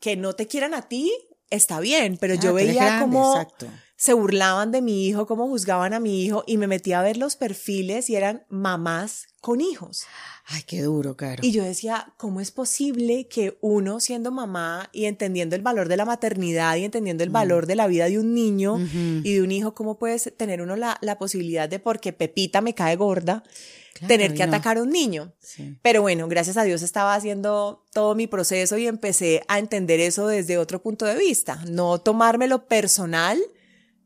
[0.00, 1.12] que no te quieran a ti
[1.50, 3.68] está bien, pero Ah, yo eres veía grande, cómo exacto.
[3.96, 7.16] Se burlaban de mi hijo, cómo juzgaban a mi hijo y me metía a ver
[7.16, 10.04] los perfiles y eran mamás con hijos.
[10.48, 11.42] Ay, qué duro, Caro.
[11.42, 15.96] Y yo decía, ¿cómo es posible que uno siendo mamá y entendiendo el valor de
[15.96, 17.26] la maternidad y entendiendo Mm.
[17.26, 18.78] el valor de la vida de un niño
[19.24, 22.74] y de un hijo, cómo puede tener uno la, la posibilidad de porque Pepita me
[22.74, 23.42] cae gorda,
[23.94, 24.52] Claro, tener que no.
[24.54, 25.32] atacar a un niño?
[25.40, 25.78] Sí.
[25.80, 30.26] Pero bueno, gracias a Dios estaba haciendo todo mi proceso y empecé a entender eso
[30.28, 31.64] desde otro punto de vista.
[31.70, 33.40] No tomármelo personal,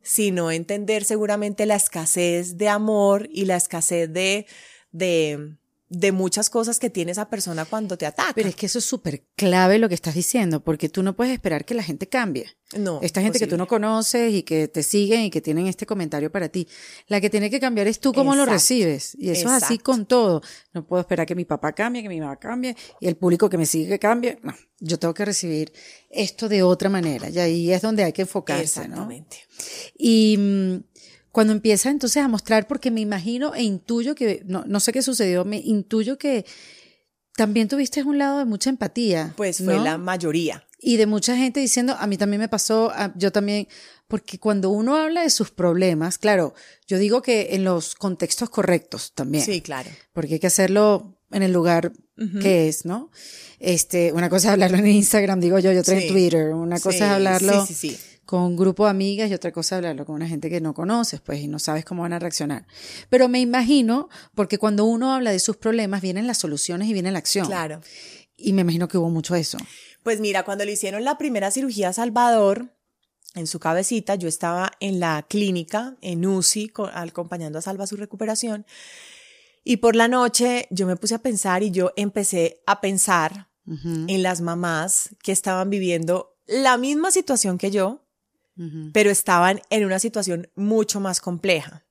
[0.02, 4.46] sino entender seguramente la escasez de amor y la escasez de,
[4.92, 5.56] de,
[5.90, 8.32] de muchas cosas que tiene esa persona cuando te ataca.
[8.32, 11.32] Pero es que eso es súper clave lo que estás diciendo, porque tú no puedes
[11.32, 12.46] esperar que la gente cambie.
[12.76, 15.86] no, Esta gente que tú no conoces y que te siguen y que tienen este
[15.86, 16.68] comentario para ti.
[17.08, 19.16] La que tiene que cambiar es tú cómo lo recibes.
[19.18, 20.42] Y eso es así con todo.
[20.72, 23.58] No puedo esperar que mi papá cambie, que mi mamá cambie y el público que
[23.58, 24.38] me sigue que cambie.
[24.44, 25.72] No, yo tengo que recibir
[26.08, 27.28] esto de otra manera.
[27.30, 28.94] Y ahí es donde hay que enfocarse, ¿no?
[28.94, 29.38] Exactamente.
[29.98, 30.89] Y mm,
[31.32, 35.02] cuando empieza entonces a mostrar, porque me imagino e intuyo que, no, no sé qué
[35.02, 36.44] sucedió, me intuyo que
[37.36, 39.32] también tuviste un lado de mucha empatía.
[39.36, 39.84] Pues fue ¿no?
[39.84, 40.66] la mayoría.
[40.82, 43.68] Y de mucha gente diciendo, a mí también me pasó, a- yo también,
[44.08, 46.54] porque cuando uno habla de sus problemas, claro,
[46.86, 49.90] yo digo que en los contextos correctos también, Sí, claro.
[50.12, 51.92] porque hay que hacerlo en el lugar
[52.42, 53.10] que es, ¿no?
[53.60, 56.08] Este, una cosa es hablarlo en Instagram, digo yo, y otra en.
[56.08, 57.98] Twitter, una cosa Sí, es hablarlo Sí, sí, sí.
[58.30, 61.20] Con un grupo de amigas y otra cosa hablarlo con una gente que no conoces,
[61.20, 62.64] pues, y no sabes cómo van a reaccionar.
[63.08, 67.10] Pero me imagino, porque cuando uno habla de sus problemas, vienen las soluciones y viene
[67.10, 67.46] la acción.
[67.46, 67.80] Claro.
[68.36, 69.58] Y me imagino que hubo mucho eso.
[70.04, 72.72] Pues mira, cuando le hicieron la primera cirugía a Salvador,
[73.34, 77.96] en su cabecita, yo estaba en la clínica, en UCI, co- acompañando a Salva su
[77.96, 78.64] recuperación.
[79.64, 83.48] Y por la noche yo me puse a pensar y yo empecé a pensar
[84.08, 88.04] en las mamás que estaban viviendo la misma situación que yo,
[88.92, 91.84] pero estaban en una situación mucho más compleja.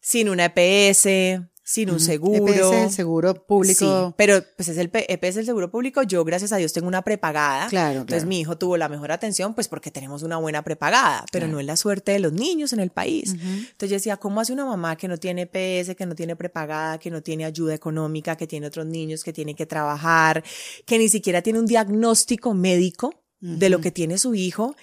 [0.00, 2.46] Sin una EPS, sin un seguro.
[2.48, 4.06] EPS es el seguro público.
[4.08, 6.02] Sí, pero pues es el EPS el seguro público.
[6.02, 7.66] Yo, gracias a Dios, tengo una prepagada.
[7.68, 8.28] Claro, Entonces claro.
[8.28, 11.52] mi hijo tuvo la mejor atención, pues porque tenemos una buena prepagada, pero Claro.
[11.54, 13.32] no es la suerte de los niños en el país.
[13.34, 16.96] Entonces yo decía, ¿cómo hace una mamá que no tiene EPS, que no tiene prepagada,
[16.98, 20.42] que no tiene ayuda económica, que tiene otros niños, que tiene que trabajar,
[20.86, 24.74] que ni siquiera tiene un diagnóstico médico de lo que tiene su hijo?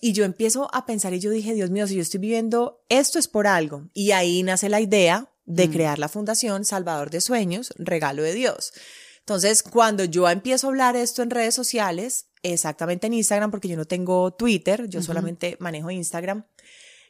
[0.00, 3.18] Y yo empiezo a pensar y yo dije, Dios mío, si yo estoy viviendo, esto
[3.18, 3.88] es por algo.
[3.94, 8.72] Y ahí nace la idea de crear la fundación Salvador de Sueños, Regalo de Dios.
[9.20, 13.76] Entonces, cuando yo empiezo a hablar esto en redes sociales, exactamente en Instagram, porque yo
[13.76, 16.44] no tengo Twitter, yo solamente manejo Instagram,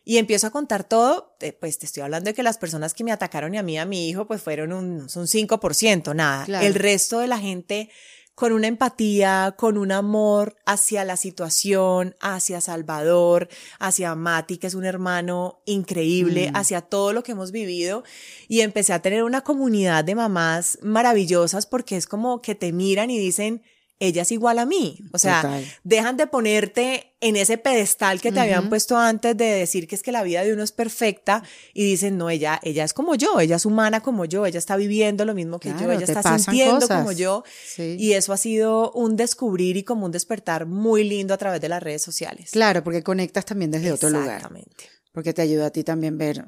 [0.05, 3.12] y empiezo a contar todo, pues te estoy hablando de que las personas que me
[3.12, 6.44] atacaron y a mí a mi hijo, pues fueron un, un 5%, nada.
[6.46, 6.66] Claro.
[6.66, 7.90] El resto de la gente
[8.38, 13.48] con una empatía, con un amor hacia la situación, hacia Salvador,
[13.81, 18.05] hacia Mati, que es un hermano increíble, hacia todo lo que hemos vivido.
[18.46, 23.11] Y empecé a tener una comunidad de mamás maravillosas porque es como que te miran
[23.11, 23.61] y dicen,
[24.01, 25.01] ella es igual a mí.
[25.13, 25.65] O sea, Total.
[25.83, 30.05] dejan de ponerte en ese pedestal que te habían puesto antes de decir que es
[30.05, 31.43] que la vida de uno es perfecta
[31.75, 34.77] y dicen, no, ella, ella es como yo, ella es humana como yo, ella está
[34.77, 36.99] viviendo lo mismo que yo, Claro, ella está sintiendo cosas.
[36.99, 37.43] como yo.
[37.67, 37.97] Sí.
[37.99, 41.69] Y eso ha sido un descubrir y como un despertar muy lindo a través de
[41.69, 42.51] las redes sociales.
[42.53, 44.37] Claro, porque conectas también desde otro lugar.
[44.37, 44.85] Exactamente.
[45.13, 46.45] Porque te ayuda a ti también ver,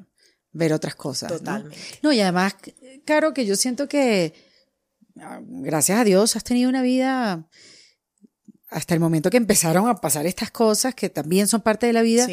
[0.53, 1.29] ver otras cosas.
[1.31, 1.37] ¿no?
[1.39, 1.77] Totalmente.
[2.01, 2.55] No, y además,
[3.03, 4.33] Caro, que yo siento que,
[5.15, 7.47] gracias a Dios, has tenido una vida
[8.69, 12.01] hasta el momento que empezaron a pasar estas cosas que también son parte de la
[12.01, 12.27] vida,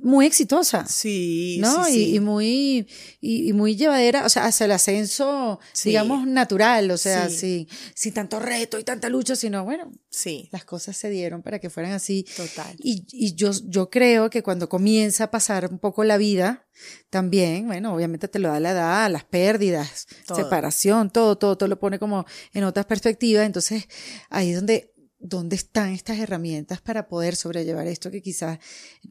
[0.00, 0.86] muy exitosa.
[0.86, 1.84] sí, ¿no?
[1.84, 2.14] sí, Y, sí.
[2.14, 2.86] y muy,
[3.20, 5.90] y, y muy llevadera, o sea, hacia el ascenso, Sí.
[5.90, 7.66] digamos, natural, o sea, Sí.
[7.68, 11.58] sin, sin tanto reto y tanta lucha, sino, bueno, sí, las cosas se dieron para
[11.58, 12.24] que fueran así.
[12.36, 12.74] total.
[12.78, 16.66] Y, y yo, yo creo que cuando comienza a pasar un poco la vida,
[17.10, 20.38] también, bueno, obviamente te lo da la edad, las pérdidas, Todo.
[20.38, 23.44] separación, todo, todo, todo lo pone como en otras perspectivas.
[23.46, 23.88] Entonces,
[24.30, 28.58] ahí es donde ¿dónde están estas herramientas para poder sobrellevar esto que quizás,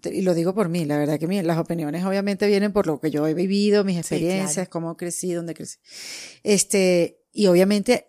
[0.03, 3.11] y lo digo por mí, la verdad que las opiniones obviamente vienen por lo que
[3.11, 5.77] yo he vivido, mis experiencias, cómo crecí, dónde crecí.
[6.43, 8.07] Este, y obviamente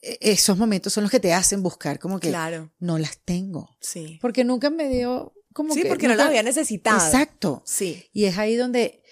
[0.00, 2.72] e, esos momentos son los que te hacen buscar como que claro.
[2.78, 3.76] no las tengo.
[3.80, 4.18] Sí.
[4.20, 5.86] Porque nunca me dio como sí, que...
[5.86, 7.04] Sí, porque no las había necesitado.
[7.04, 7.62] Exacto.
[7.66, 8.04] Sí.
[8.12, 9.02] Y es ahí donde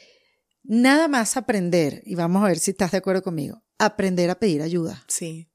[0.62, 4.62] nada más aprender, y vamos a ver si estás de acuerdo conmigo, aprender a pedir
[4.62, 5.04] ayuda.
[5.08, 5.50] Sí.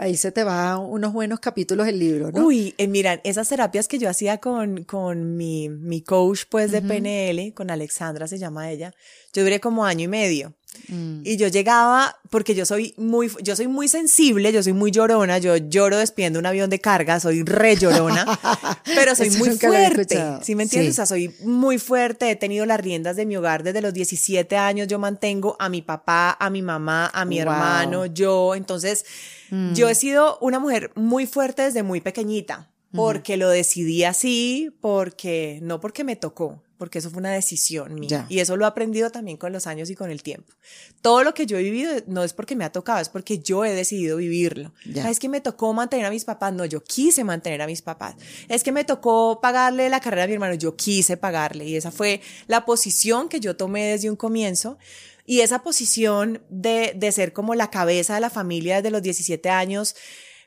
[0.00, 2.46] Ahí se te va unos buenos capítulos del libro, ¿no?
[2.46, 6.80] Uy, eh, miran, esas terapias que yo hacía con, con mi, mi coach, pues, de
[6.80, 8.94] PNL, con Alexandra se llama ella,
[9.32, 10.54] yo duré como año y medio.
[10.88, 11.22] Mm.
[11.24, 15.38] Y yo llegaba, porque yo soy muy, yo soy muy sensible, yo soy muy llorona,
[15.38, 18.26] yo lloro despidiendo un avión de carga, soy re llorona,
[18.84, 20.92] pero soy muy fuerte, ¿sí me entiendes?
[20.92, 24.56] O sea, soy muy fuerte, he tenido las riendas de mi hogar desde los 17
[24.56, 29.04] años, yo mantengo a mi papá, a mi mamá, a mi hermano, yo, entonces,
[29.50, 29.74] mm.
[29.74, 35.58] yo he sido una mujer muy fuerte desde muy pequeñita, porque lo decidí así, porque,
[35.62, 38.26] no porque me tocó, porque eso fue una decisión mía.
[38.28, 40.54] Y eso lo he aprendido también con los años y con el tiempo.
[41.02, 43.64] Todo lo que yo he vivido no es porque me ha tocado, es porque yo
[43.64, 44.72] he decidido vivirlo.
[44.94, 48.14] Es que me tocó mantener a mis papás, no, yo quise mantener a mis papás.
[48.48, 51.66] Es que me tocó pagarle la carrera a mi hermano, yo quise pagarle.
[51.66, 54.78] Y esa fue la posición que yo tomé desde un comienzo.
[55.26, 59.50] Y esa posición de, de ser como la cabeza de la familia desde los 17
[59.50, 59.94] años,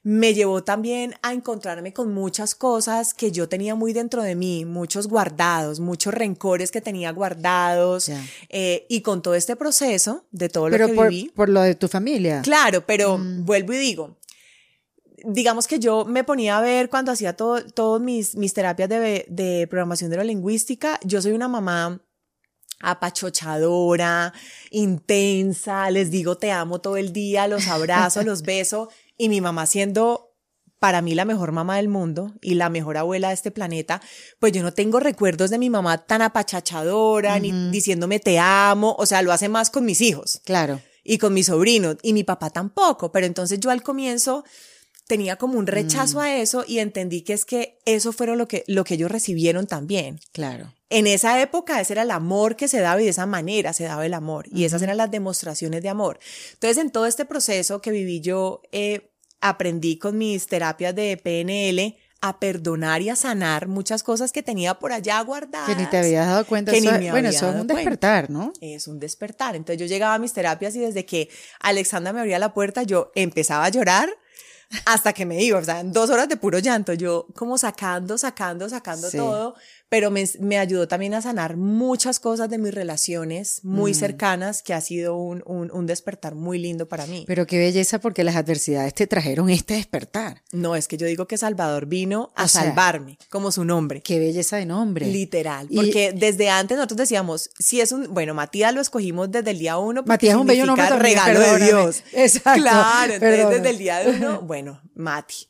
[0.04, 4.66] me llevó también a encontrarme con muchas cosas que yo tenía muy dentro de mí,
[4.66, 8.10] muchos guardados, muchos rencores que tenía guardados
[8.50, 11.30] eh, y con todo este proceso de todo lo que por, viví.
[11.30, 12.42] Por lo de tu familia.
[12.42, 13.46] Claro, pero mm.
[13.46, 14.18] vuelvo y digo,
[15.24, 19.26] digamos que yo me ponía a ver cuando hacía todas todo mis, mis terapias de,
[19.30, 22.02] de programación neurolingüística, yo soy una mamá
[22.82, 24.34] apachochadora,
[24.72, 28.90] intensa, les digo te amo todo el día, los abrazo, los beso,
[29.22, 30.34] y mi mamá siendo
[30.80, 34.02] para mí la mejor mamá del mundo y la mejor abuela de este planeta,
[34.40, 39.06] pues yo no tengo recuerdos de mi mamá tan apachachadora, ni diciéndome te amo, o
[39.06, 40.42] sea, lo hace más con mis hijos.
[40.44, 40.82] Claro.
[41.04, 44.44] Y con mis sobrinos, y mi papá tampoco, pero entonces yo al comienzo
[45.06, 46.22] tenía como un rechazo mm.
[46.22, 49.68] a eso y entendí que es que eso fue lo que, lo que ellos recibieron
[49.68, 50.20] también.
[50.32, 50.74] Claro.
[50.90, 53.84] En esa época ese era el amor que se daba y de esa manera se
[53.84, 56.20] daba el amor y esas eran las demostraciones de amor.
[56.54, 59.11] Entonces en todo este proceso que viví yo, eh,
[59.42, 64.76] aprendí con mis terapias de PNL a perdonar y a sanar muchas cosas que tenía
[64.76, 65.68] por allá guardadas.
[65.68, 66.72] Que ni te habías dado cuenta.
[67.12, 68.54] bueno, eso es un despertar, ¿no?
[68.62, 69.56] Es un despertar.
[69.56, 73.12] Entonces yo llegaba a mis terapias y desde que Alexandra me abría la puerta, yo
[73.16, 74.10] empezaba a llorar
[74.86, 78.18] hasta que me iba, o sea, en dos horas de puro llanto, yo como sacando,
[78.18, 79.56] sacando, sacando todo,
[79.92, 83.96] pero me, me, ayudó también a sanar muchas cosas de mis relaciones muy mm.
[83.96, 87.26] cercanas, que ha sido un, un, un, despertar muy lindo para mí.
[87.28, 90.44] Pero qué belleza porque las adversidades te trajeron este despertar.
[90.54, 94.02] No, es que yo digo que Salvador vino a salvarme, como su nombre.
[94.02, 95.08] Qué belleza de nombre.
[95.08, 99.60] Literal, porque desde antes nosotros decíamos, si es un, bueno, Matías lo escogimos desde el
[99.60, 100.04] día uno.
[100.06, 102.02] Matías es un bello nombre regalo de Dios.
[102.14, 102.62] Exacto.
[102.62, 105.48] Claro, entonces desde el día de uno, bueno, Mati.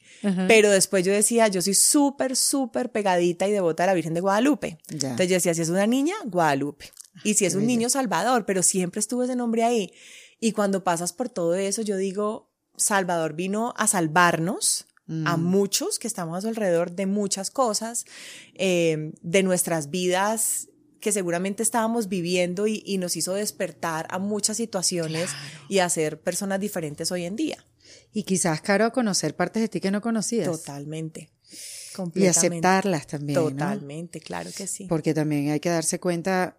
[0.47, 4.21] Pero después yo decía, yo soy súper, súper pegadita y devota a la Virgen de
[4.21, 4.31] Guadalupe.
[4.89, 6.91] Entonces yo decía, si es una niña, Guadalupe.
[7.24, 9.91] Y si es un niño, Salvador, pero siempre estuvo ese nombre ahí.
[10.39, 14.88] Y cuando pasas por todo eso, yo digo, Salvador vino a salvarnos
[15.26, 15.44] a mm.
[15.44, 18.06] muchos que estamos a su alrededor de muchas cosas,
[18.56, 20.70] eh, de nuestras vidas
[21.02, 25.32] que seguramente estábamos viviendo y, nos hizo despertar a muchas situaciones
[25.67, 27.65] y a ser personas diferentes hoy en día.
[28.13, 30.46] Y quizás, Caro, a conocer partes de ti que no conocías.
[30.46, 31.32] Totalmente.
[32.15, 33.39] Y aceptarlas también.
[33.39, 34.86] Totalmente, claro que sí.
[34.86, 36.58] Porque también hay que darse cuenta,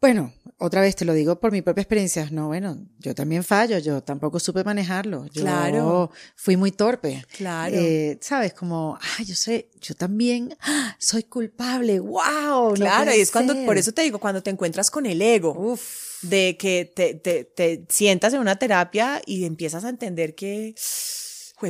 [0.00, 3.78] bueno, otra vez te lo digo por mi propia experiencia, no, bueno, yo también fallo,
[3.78, 6.10] yo tampoco supe manejarlo, yo claro.
[6.34, 7.24] fui muy torpe.
[7.36, 7.74] Claro.
[7.76, 10.96] Eh, Sabes, como, ah, yo sé, yo también ¡ah!
[10.98, 12.74] soy culpable, wow.
[12.74, 15.52] Claro, y es cuando, por eso te digo, cuando te encuentras con el ego.
[15.52, 20.74] Uf de que te, te, te sientas en una terapia y empiezas a entender que,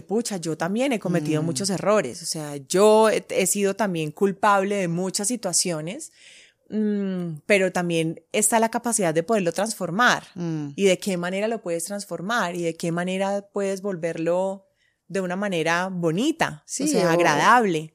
[0.07, 1.45] pucha, yo también he cometido mm.
[1.45, 6.13] muchos errores, o sea, yo he, sido también culpable de muchas situaciones,
[6.71, 10.71] mm, pero también está la capacidad de poderlo transformar mm.
[10.75, 14.67] y de qué manera lo puedes transformar y de qué manera puedes volverlo
[15.09, 17.95] de una manera bonita, sí, o sea, agradable.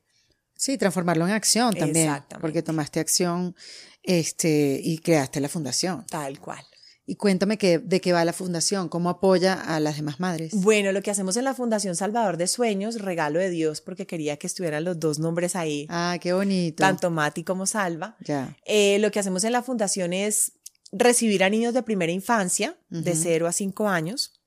[0.56, 3.56] Sí, transformarlo en acción también, porque tomaste acción
[4.04, 6.06] este, y creaste la fundación.
[6.06, 6.64] Tal cual.
[7.06, 10.54] Y cuéntame qué, de qué va la fundación, cómo apoya a las demás madres.
[10.54, 14.38] Bueno, lo que hacemos en la Fundación Salvador de Sueños, regalo de Dios, porque quería
[14.38, 15.88] que estuvieran los dos nombres ahí.
[15.90, 16.82] Ah, qué bonito.
[16.82, 18.16] Tanto Mati como Salva.
[18.22, 18.56] Ya.
[18.66, 20.54] Eh, lo que hacemos en la fundación es
[20.92, 24.42] recibir a niños de primera infancia, de 0 a 5 años,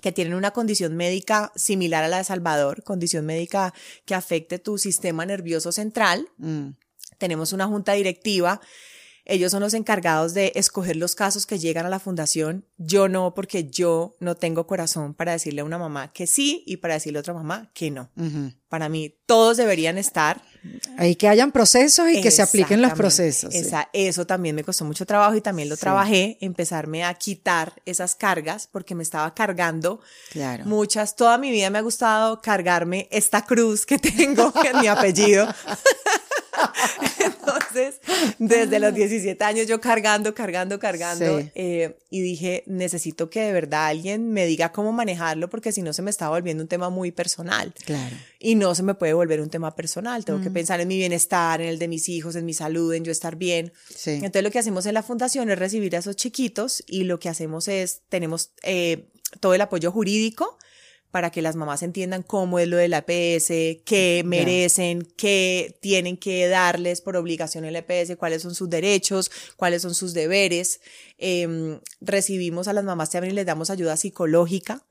[0.00, 3.74] que tienen una condición médica similar a la de Salvador, condición médica
[4.04, 6.28] que afecte tu sistema nervioso central.
[6.38, 6.70] Mm.
[7.18, 8.60] Tenemos una junta directiva.
[9.26, 12.66] Ellos son los encargados de escoger los casos que llegan a la fundación.
[12.76, 16.76] Yo no, porque yo no tengo corazón para decirle a una mamá que sí y
[16.76, 18.10] para decirle a otra mamá que no.
[18.68, 20.42] Para mí, todos deberían estar.
[20.98, 23.52] Ahí que hayan procesos y que se apliquen los procesos.
[23.52, 23.60] sí.
[23.60, 25.80] Esa- eso también me costó mucho trabajo y también lo Sí.
[25.82, 30.00] trabajé, empezarme a quitar esas cargas porque me estaba cargando
[30.32, 30.64] Claro.
[30.66, 31.16] muchas.
[31.16, 35.46] Toda mi vida me ha gustado cargarme esta cruz que tengo en mi apellido.
[37.24, 38.00] Entonces,
[38.38, 41.40] desde los 17 años yo cargando, cargando, cargando.
[41.40, 41.50] Sí.
[41.54, 45.92] eh, y dije, necesito que de verdad alguien me diga cómo manejarlo porque si no
[45.92, 47.74] se me está volviendo un tema muy personal.
[47.84, 48.16] Claro.
[48.38, 50.24] Y no se me puede volver un tema personal.
[50.24, 50.54] Tengo que Mm.
[50.54, 53.36] pensar en mi bienestar, en el de mis hijos, en mi salud, en yo estar
[53.36, 53.72] bien.
[53.94, 54.10] Sí.
[54.12, 57.28] Entonces lo que hacemos en la fundación es recibir a esos chiquitos y lo que
[57.28, 59.08] hacemos es, tenemos eh,
[59.40, 60.58] todo el apoyo jurídico
[61.14, 66.16] para que las mamás entiendan cómo es lo de la EPS, qué merecen, qué tienen
[66.16, 70.80] que darles por obligación el EPS, cuáles son sus derechos, cuáles son sus deberes.
[71.16, 74.84] Em, recibimos a las mamás también y les damos ayuda psicológica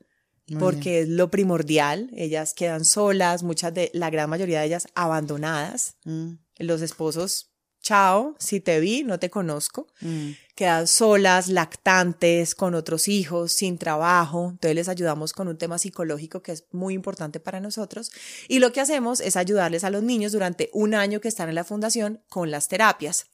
[0.46, 2.08] Muy porque es lo primordial.
[2.16, 5.96] Ellas quedan solas, muchas de, la gran mayoría de ellas abandonadas.
[6.04, 7.50] Mm, Los esposos,
[7.82, 9.88] chao, si te vi, no te conozco.
[10.00, 10.30] mm.
[10.54, 14.50] Quedan solas, lactantes, con otros hijos, sin trabajo.
[14.52, 18.12] Entonces les ayudamos con un tema psicológico que es muy importante para nosotros.
[18.48, 21.56] Y lo que hacemos es ayudarles a los niños durante un año que están en
[21.56, 23.26] la fundación con las terapias.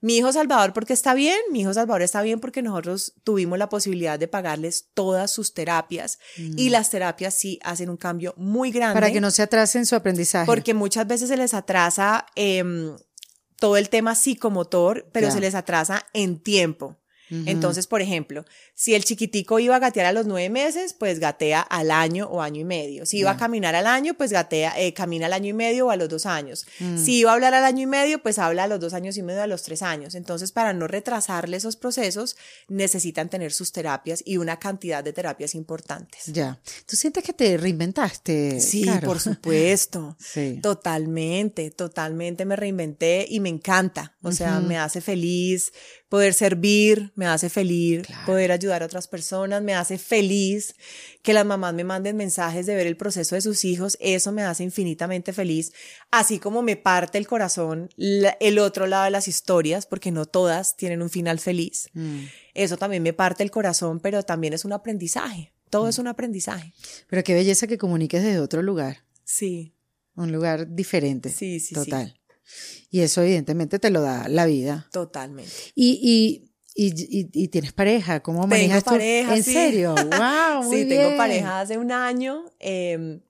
[0.00, 3.68] Mi hijo Salvador, porque está bien, mi hijo Salvador está bien porque nosotros tuvimos la
[3.68, 8.94] posibilidad de pagarles todas sus terapias y las terapias sí hacen un cambio muy grande.
[8.94, 10.46] Para que no se atrasen su aprendizaje.
[10.46, 12.94] Porque muchas veces se les atrasa em,
[13.58, 16.96] todo el tema psicomotor, pero se les atrasa en tiempo.
[17.46, 21.60] Entonces, por ejemplo, si el chiquitico iba a gatear a los nueve meses, pues gatea
[21.60, 23.06] al año o año y medio.
[23.06, 25.90] Si iba a caminar al año, pues gatea, eh, camina al año y medio o
[25.90, 26.66] a los dos años.
[26.80, 26.98] Mm.
[26.98, 29.22] Si iba a hablar al año y medio, pues habla a los dos años y
[29.22, 30.14] medio, a los tres años.
[30.14, 32.36] Entonces, para no retrasarle esos procesos,
[32.68, 36.26] necesitan tener sus terapias y una cantidad de terapias importantes.
[36.26, 36.60] Ya.
[36.86, 38.60] ¿Tú sientes que te reinventaste?
[38.60, 40.16] Sí, por supuesto.
[40.34, 40.58] Sí.
[40.62, 44.16] Totalmente, totalmente me reinventé y me encanta.
[44.22, 45.72] O sea, me hace feliz
[46.14, 48.24] poder servir, me hace feliz Claro.
[48.26, 50.76] poder ayudar a otras personas, me hace feliz
[51.22, 54.42] que las mamás me manden mensajes de ver el proceso de sus hijos, eso me
[54.42, 55.72] hace infinitamente feliz,
[56.12, 60.24] así como me parte el corazón la- el otro lado de las historias, porque no
[60.24, 61.88] todas tienen un final feliz.
[61.94, 62.26] Mm.
[62.54, 65.52] Eso también me parte el corazón, pero también es un aprendizaje.
[65.68, 66.72] Todo es un aprendizaje.
[67.08, 68.98] Pero qué belleza que comuniques desde otro lugar.
[69.24, 69.74] Sí,
[70.14, 71.28] Un lugar diferente.
[71.30, 71.90] sí, sí, sí.
[72.90, 74.88] Y eso evidentemente te lo da la vida.
[74.92, 75.52] Totalmente.
[75.74, 76.92] Y, y,
[77.32, 78.90] y, tienes pareja, ¿cómo Tengo manejas tú?
[78.90, 79.52] pareja, ¿En sí.
[79.52, 79.94] serio?
[79.94, 80.62] ¡Wow!
[80.64, 82.44] Muy sí, tengo pareja hace un año.
[82.60, 83.20] eh,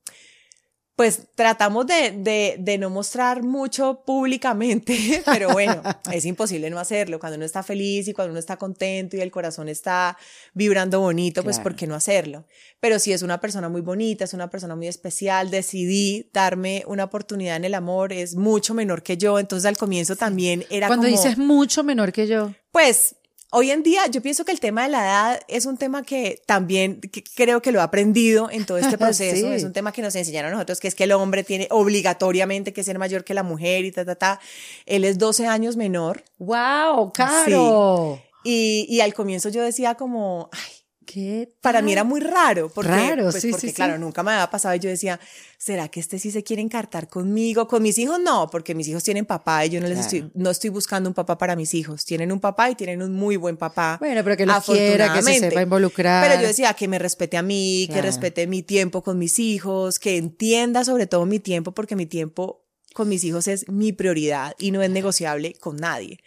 [0.97, 5.83] pues tratamos de, de, de no mostrar mucho públicamente, pero bueno,
[6.13, 7.19] es imposible no hacerlo.
[7.19, 10.17] Cuando uno está feliz y cuando uno está contento y el corazón está
[10.53, 11.59] vibrando bonito, pues.
[11.59, 12.45] ¿por qué no hacerlo?
[12.79, 15.51] Pero sí es una persona muy bonita, es una persona muy especial.
[15.51, 20.15] Decidí darme una oportunidad en el amor, es mucho menor que yo, entonces al comienzo
[20.15, 21.17] también era Cuando como...
[21.17, 22.55] dices mucho menor que yo.
[22.71, 23.17] Pues
[23.55, 26.43] hoy en día yo pienso que el tema de la edad es un tema que
[26.45, 29.47] también que creo que lo he aprendido en todo este proceso.
[29.47, 29.53] Sí.
[29.53, 32.73] Es un tema que nos enseñaron a nosotros, que es que el hombre tiene obligatoriamente
[32.73, 34.41] que ser mayor que la mujer y ta, ta, ta.
[34.87, 37.13] Él es 12 años menor ¡Wow!
[37.13, 38.21] ¡Caro!
[38.43, 42.69] y, y al comienzo yo decía como, ay, ¿Qué para mí era muy raro.
[42.69, 43.75] Porque, Raro, pues sí, porque, sí, sí.
[43.75, 45.21] claro, nunca me había pasado y yo decía,
[45.59, 47.69] ¿será que este sí se quiere encartar conmigo?
[47.69, 50.51] Con mis hijos no, porque mis hijos tienen papá y yo no les estoy, no
[50.51, 52.05] estoy buscando un papá para mis hijos.
[52.05, 53.97] Tienen un papá y tienen un muy buen papá.
[54.01, 56.29] Bueno, pero que los quiera, que se sepa involucrar.
[56.29, 59.99] Pero yo decía que me respete a mí, que respete mi tiempo con mis hijos,
[59.99, 64.55] que entienda sobre todo mi tiempo, porque mi tiempo con mis hijos es mi prioridad
[64.59, 66.21] y no es negociable con nadie.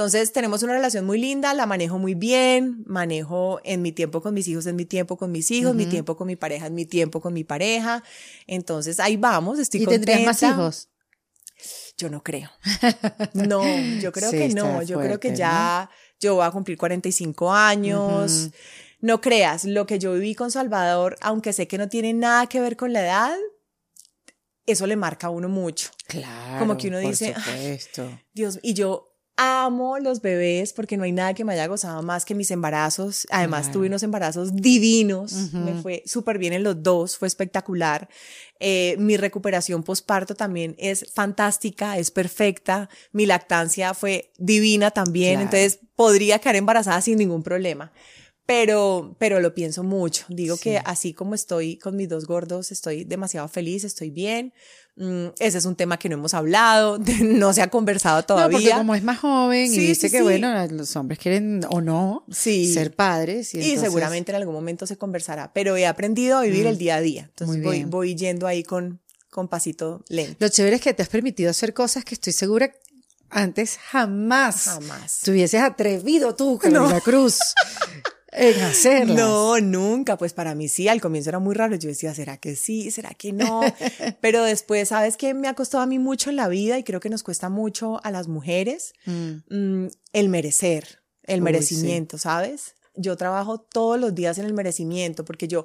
[0.00, 4.32] Entonces tenemos una relación muy linda, la manejo muy bien, manejo en mi tiempo con
[4.32, 6.86] mis hijos, en mi tiempo con mis hijos, mi tiempo con mi pareja, en mi
[6.86, 8.02] tiempo con mi pareja.
[8.46, 10.62] Entonces ahí vamos, estoy ¿Y tendrías más contenta.
[10.62, 10.88] hijos?
[11.98, 12.48] Yo no creo.
[13.34, 13.62] No,
[14.00, 14.82] yo creo Sí, que no.
[14.82, 18.32] Yo creo que fuerte, ya yo voy a cumplir 45 años.
[18.46, 18.52] Ujú.
[19.02, 22.58] No creas, lo que yo viví con Salvador, aunque sé que no tiene nada que
[22.60, 23.36] ver con la edad,
[24.64, 25.90] eso le marca a uno mucho.
[26.06, 26.58] Claro.
[26.58, 27.34] Como que uno por dice.
[28.32, 29.09] Dios, y yo
[29.42, 33.26] amo los bebés porque no hay nada que me haya gozado más que mis embarazos.
[33.30, 35.32] Además, tuve unos embarazos divinos.
[35.54, 38.10] Me fue súper bien en los dos, fue espectacular.
[38.58, 42.90] Eh, mi recuperación posparto también es fantástica, es perfecta.
[43.12, 45.40] Mi lactancia fue divina también.
[45.40, 45.44] Claro.
[45.56, 47.92] Entonces, podría quedar embarazada sin ningún problema.
[48.44, 50.24] pero, pero lo pienso mucho.
[50.28, 54.52] Digo que así como estoy con mis dos gordos, estoy demasiado feliz, estoy bien.
[55.00, 58.58] Mm, ese es un tema que no hemos hablado, no se ha conversado todavía.
[58.58, 62.26] No, porque como es más joven y dice que, bueno, los hombres quieren o no
[62.30, 63.54] ser padres.
[63.54, 66.96] Y, seguramente en algún momento se conversará, pero he aprendido a vivir el mm, día
[66.96, 67.22] a día.
[67.30, 70.36] Entonces voy, voy yendo ahí con, con pasito lento.
[70.38, 72.70] Lo chévere es que te has permitido hacer cosas que estoy segura
[73.30, 75.20] antes jamás, jamás.
[75.22, 77.38] te hubieses atrevido tú, Carolina Cruz.
[78.32, 79.16] en hacerlas.
[79.16, 80.16] No, nunca.
[80.16, 81.76] Pues para mí sí, al comienzo era muy raro.
[81.76, 82.90] Yo decía, ¿será que sí?
[82.90, 83.60] ¿Será que no?
[84.20, 85.34] Pero después, ¿sabes qué?
[85.34, 88.04] Me ha costado a mí mucho en la vida y creo que nos cuesta mucho
[88.04, 89.30] a las mujeres mm.
[89.48, 92.74] Mm, el merecer, el merecimiento, ¿sabes?
[92.94, 95.64] Yo trabajo todos los días en el merecimiento porque yo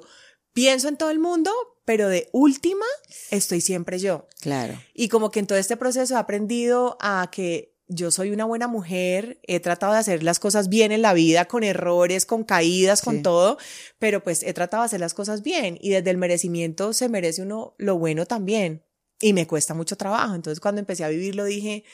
[0.52, 1.50] pienso en todo el mundo,
[1.84, 2.86] pero de última
[3.30, 4.26] estoy siempre yo.
[4.40, 4.80] Claro.
[4.94, 8.66] Y como que en todo este proceso he aprendido a que yo soy una buena
[8.66, 13.00] mujer, he tratado de hacer las cosas bien en la vida, con errores, con caídas,
[13.00, 13.58] con todo,
[13.98, 17.42] pero pues he tratado de hacer las cosas bien y desde el merecimiento se merece
[17.42, 18.82] uno lo bueno también
[19.20, 20.34] y me cuesta mucho trabajo.
[20.34, 21.84] Entonces cuando empecé a vivirlo dije,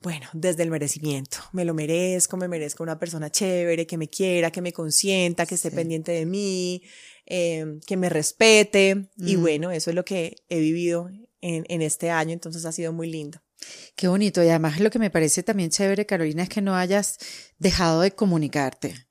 [0.00, 4.52] bueno, desde el merecimiento, me lo merezco, me merezco una persona chévere, que me quiera,
[4.52, 6.82] que me consienta, que esté pendiente de mí,
[7.26, 9.40] eh, que me respete y mm.
[9.40, 11.08] bueno, eso es lo que he vivido
[11.40, 13.40] en, en este año, entonces ha sido muy lindo.
[13.94, 14.42] Qué bonito.
[14.42, 17.18] Y además lo que me parece también chévere, Carolina, es que no hayas
[17.58, 19.06] dejado de comunicarte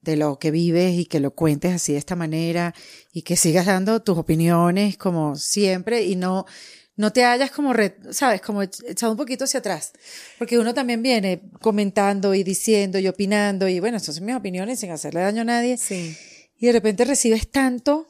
[0.00, 2.74] de lo que vives y que lo cuentes así de esta manera
[3.12, 6.46] y que sigas dando tus opiniones como siempre y no,
[6.94, 7.74] no te hayas como,
[8.10, 9.92] sabes, como echado un poquito hacia atrás.
[10.38, 14.78] Porque uno también viene comentando y diciendo y opinando y bueno, estas son mis opiniones
[14.78, 15.76] sin hacerle daño a nadie.
[15.76, 16.16] Sí.
[16.58, 18.06] Y de repente recibes tanto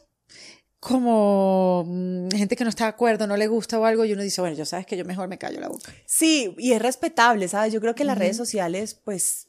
[0.86, 4.22] como mm, gente que no está de acuerdo, no le gusta o algo, y uno
[4.22, 5.92] dice, bueno, yo sabes que yo mejor me callo la boca.
[6.06, 7.72] Sí, y es respetable, ¿sabes?
[7.72, 9.48] Yo creo que en las redes sociales, pues,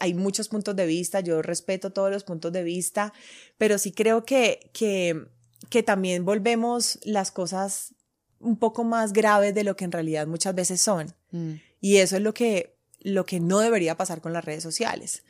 [0.00, 3.12] hay muchos puntos de vista, yo respeto todos los puntos de vista,
[3.56, 5.28] pero sí creo que, que,
[5.70, 7.94] que también volvemos las cosas
[8.40, 11.14] un poco más graves de lo que en realidad muchas veces son.
[11.30, 11.52] Mm.
[11.80, 15.22] Y eso es lo que, lo que no debería pasar con las redes sociales,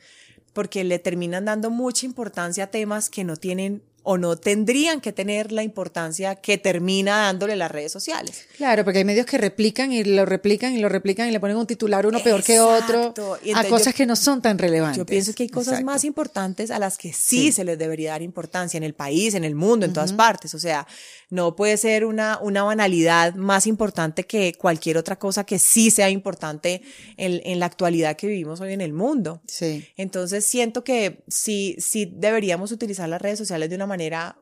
[0.53, 5.13] porque le terminan dando mucha importancia a temas que no tienen o no tendrían que
[5.13, 8.45] tener la importancia que termina dándole las redes sociales.
[8.57, 11.55] Claro, porque hay medios que replican y lo replican y lo replican y le ponen
[11.55, 13.13] un titular uno peor que otro
[13.55, 14.97] a cosas que no son tan relevantes.
[14.97, 18.21] Yo pienso que hay cosas más importantes a las que sí, se les debería dar
[18.21, 20.53] importancia en el país, en el mundo, en todas partes.
[20.53, 20.85] O sea,
[21.29, 26.09] no puede ser una, una banalidad más importante que cualquier otra cosa que sí sea
[26.09, 26.81] importante
[27.15, 29.41] en, en la actualidad que vivimos hoy en el mundo.
[29.47, 29.87] Sí.
[29.95, 33.92] Entonces siento que sí, sí deberíamos utilizar las redes sociales de una manera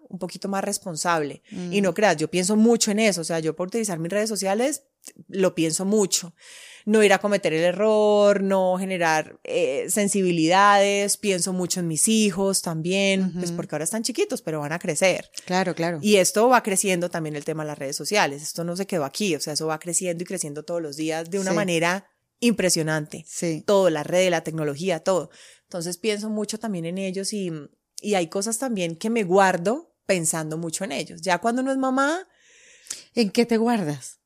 [0.10, 1.42] un poquito más responsable.
[1.72, 1.94] Y no mm.
[1.94, 4.84] creas, yo pienso mucho en eso, o sea, yo por utilizar mis redes sociales
[5.28, 6.34] lo pienso mucho.
[6.84, 12.64] No ir a cometer el error, no generar eh, sensibilidades, pienso mucho en mis hijos
[12.64, 15.30] también, pues porque ahora están chiquitos, pero van a crecer.
[15.46, 16.00] Claro, claro.
[16.02, 19.06] Y esto va creciendo también el tema de las redes sociales, esto no se quedó
[19.06, 22.08] aquí, o sea, eso va creciendo y creciendo todos los días de una manera
[22.40, 23.24] impresionante.
[23.28, 23.64] Sí.
[23.66, 25.30] Todo, la red, la tecnología, todo.
[25.64, 27.52] Entonces pienso mucho también en ellos y
[28.02, 31.22] y hay cosas también que me guardo pensando mucho en ellos.
[31.22, 32.28] Ya cuando no es mamá.
[33.16, 34.20] ¿En qué te guardas?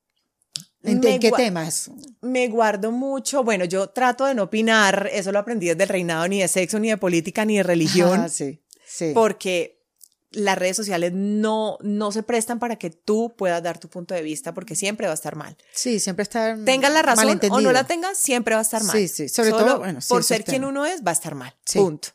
[0.82, 1.91] ¿En, qué temas?
[2.21, 3.43] Me guardo mucho.
[3.43, 6.80] Bueno, yo trato de no opinar, eso lo aprendí desde el reinado, ni de sexo,
[6.80, 8.21] ni de política, ni de religión.
[8.21, 9.11] Ah, sí, sí.
[9.13, 9.76] Porque
[10.32, 14.21] las redes sociales no, no se prestan para que tú puedas dar tu punto de
[14.21, 15.57] vista porque siempre va a estar mal.
[15.73, 18.95] Sí, siempre está Tengas la razón o no la tengas, siempre va a estar mal.
[18.95, 21.55] Sí, sí, sobre todo bueno, por ser quien uno es, va a estar mal.
[21.73, 22.09] Punto.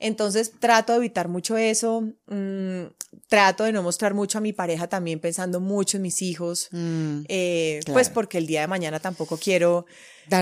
[0.00, 2.86] Entonces trato de evitar mucho eso, mm,
[3.28, 7.20] trato de no mostrar mucho a mi pareja también pensando mucho en mis hijos, mm,
[7.28, 9.84] eh, pues porque el día de mañana tampoco quiero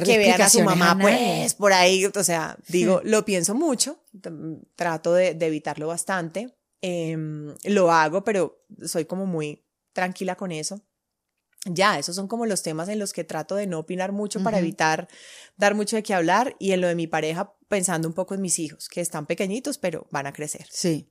[0.05, 4.01] que vean a su mamá pues por ahí, o sea, digo, lo pienso mucho,
[4.77, 10.81] trato de, evitarlo bastante, em, lo hago, pero soy como muy tranquila con eso
[11.65, 14.59] ya, esos son como los temas en los que trato de no opinar mucho para
[14.59, 15.09] evitar
[15.57, 18.41] dar mucho de qué hablar y en lo de mi pareja pensando un poco en
[18.41, 20.67] mis hijos, que están pequeñitos, pero van a crecer.
[20.71, 21.11] Sí.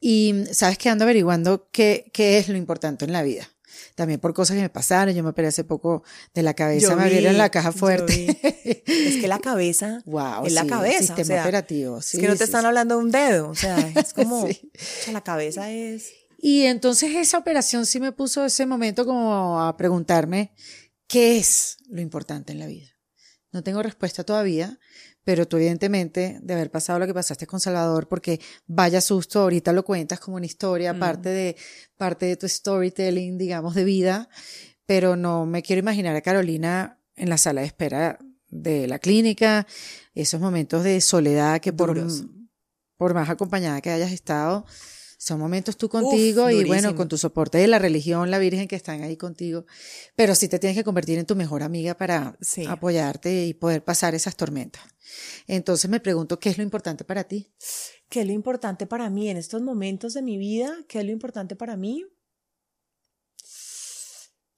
[0.00, 3.48] Y sabes que ando averiguando qué, qué es lo importante en la vida.
[3.94, 6.02] También por cosas que me pasaron, yo me operé hace poco
[6.34, 8.38] de la cabeza, me abrieron la caja fuerte.
[8.86, 11.16] es que la cabeza wow, es la cabeza.
[11.16, 11.98] Sistema operativo.
[11.98, 14.48] es que no te están hablando de un dedo, o sea, es como,
[15.12, 16.12] la cabeza es
[16.48, 20.52] y entonces esa operación sí me puso ese momento como a preguntarme
[21.08, 22.86] qué es lo importante en la vida.
[23.50, 24.78] No tengo respuesta todavía,
[25.24, 29.72] pero tú evidentemente de haber pasado lo que pasaste con Salvador, porque vaya susto, ahorita
[29.72, 31.00] lo cuentas como una historia, mm.
[31.00, 31.56] parte, de,
[31.96, 34.28] parte de tu storytelling, digamos, de vida,
[34.86, 38.20] pero no me quiero imaginar a Carolina en la sala de espera
[38.50, 39.66] de la clínica,
[40.14, 42.06] esos momentos de soledad que por
[42.96, 44.64] por más acompañada que hayas estado,
[45.26, 48.76] son momentos tú contigo y bueno, con tu soporte de la religión, la Virgen que
[48.76, 49.66] están ahí contigo,
[50.14, 54.14] pero sí te tienes que convertir en tu mejor amiga para apoyarte y poder pasar
[54.14, 54.84] esas tormentas.
[55.48, 57.50] Entonces me pregunto, ¿qué es lo importante para ti?
[58.08, 60.72] ¿Qué es lo importante para mí en estos momentos de mi vida?
[60.86, 62.04] ¿Qué es lo importante para mí?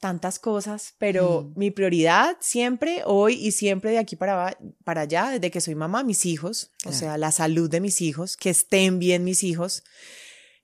[0.00, 1.58] tantas cosas, pero mm.
[1.58, 6.04] mi prioridad siempre, hoy y siempre de aquí para, para allá, desde que soy mamá,
[6.04, 9.82] mis hijos, o sea, la salud de mis hijos, que estén bien mis hijos.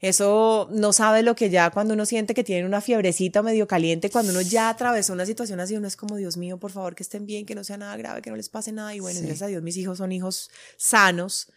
[0.09, 4.11] Eso no sabe lo que ya cuando uno siente que tiene una fiebrecita medio caliente,
[4.11, 7.03] cuando uno ya atravesó una situación así, uno es como, Dios mío, por favor, que
[7.03, 8.95] estén bien, que no sea nada grave, que no les pase nada.
[8.95, 11.53] Y bueno, gracias a Dios, mis hijos son hijos sanos,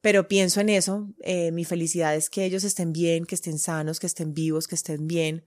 [0.00, 1.08] pero pienso en eso.
[1.22, 4.74] Eh, mi felicidad es que ellos estén bien, que estén sanos, que estén vivos, que
[4.74, 5.44] estén bien.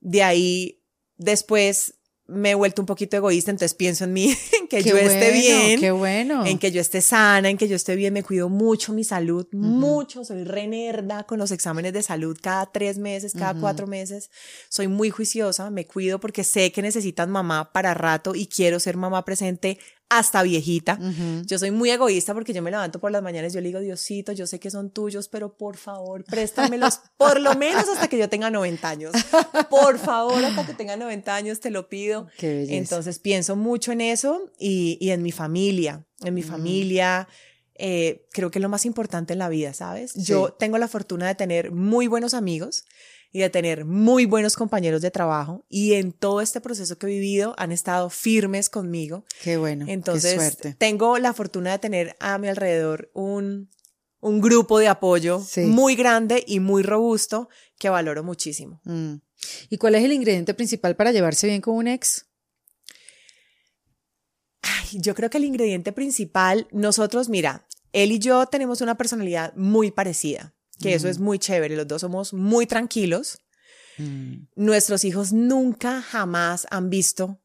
[0.00, 0.80] De ahí
[1.16, 1.94] Después
[2.26, 5.80] me he vuelto un poquito egoísta, entonces pienso en mí, en que yo esté bien,
[5.80, 6.46] qué bueno.
[6.46, 9.46] en que yo esté sana, en que yo esté bien, me cuido mucho mi salud,
[9.52, 14.30] mucho, soy renerda con los exámenes de salud cada tres meses, cada cuatro meses,
[14.68, 18.96] soy muy juiciosa, me cuido porque sé que necesitan mamá para rato y quiero ser
[18.96, 20.98] mamá presente hasta viejita.
[21.46, 23.80] Yo soy muy egoísta porque yo me levanto por las mañanas y yo le digo,
[23.80, 28.18] Diosito, yo sé que son tuyos, pero por favor, préstamelos por lo menos hasta que
[28.18, 29.12] yo tenga 90 años.
[29.70, 32.28] Por favor, hasta que tenga 90 años, te lo pido.
[32.40, 37.28] Entonces pienso mucho en eso y, y en mi familia, en mi familia.
[37.76, 40.14] Eh, creo que es lo más importante en la vida, ¿sabes?
[40.14, 42.84] Yo tengo la fortuna de tener muy buenos amigos
[43.34, 47.10] y de tener muy buenos compañeros de trabajo y en todo este proceso que he
[47.10, 49.24] vivido han estado firmes conmigo.
[49.42, 49.86] Qué bueno.
[49.88, 53.70] Entonces, tengo la fortuna de tener a mi alrededor un,
[54.20, 58.80] un grupo de apoyo muy grande y muy robusto que valoro muchísimo.
[58.84, 59.14] Mm.
[59.68, 62.26] ¿Y cuál es el ingrediente principal para llevarse bien con un ex?
[64.62, 69.52] Ay, yo creo que el ingrediente principal, nosotros, mira, él y yo tenemos una personalidad
[69.56, 73.38] muy parecida que eso es muy chévere, los dos somos muy tranquilos.
[73.98, 74.46] Mm.
[74.56, 77.40] Nuestros hijos nunca, jamás han visto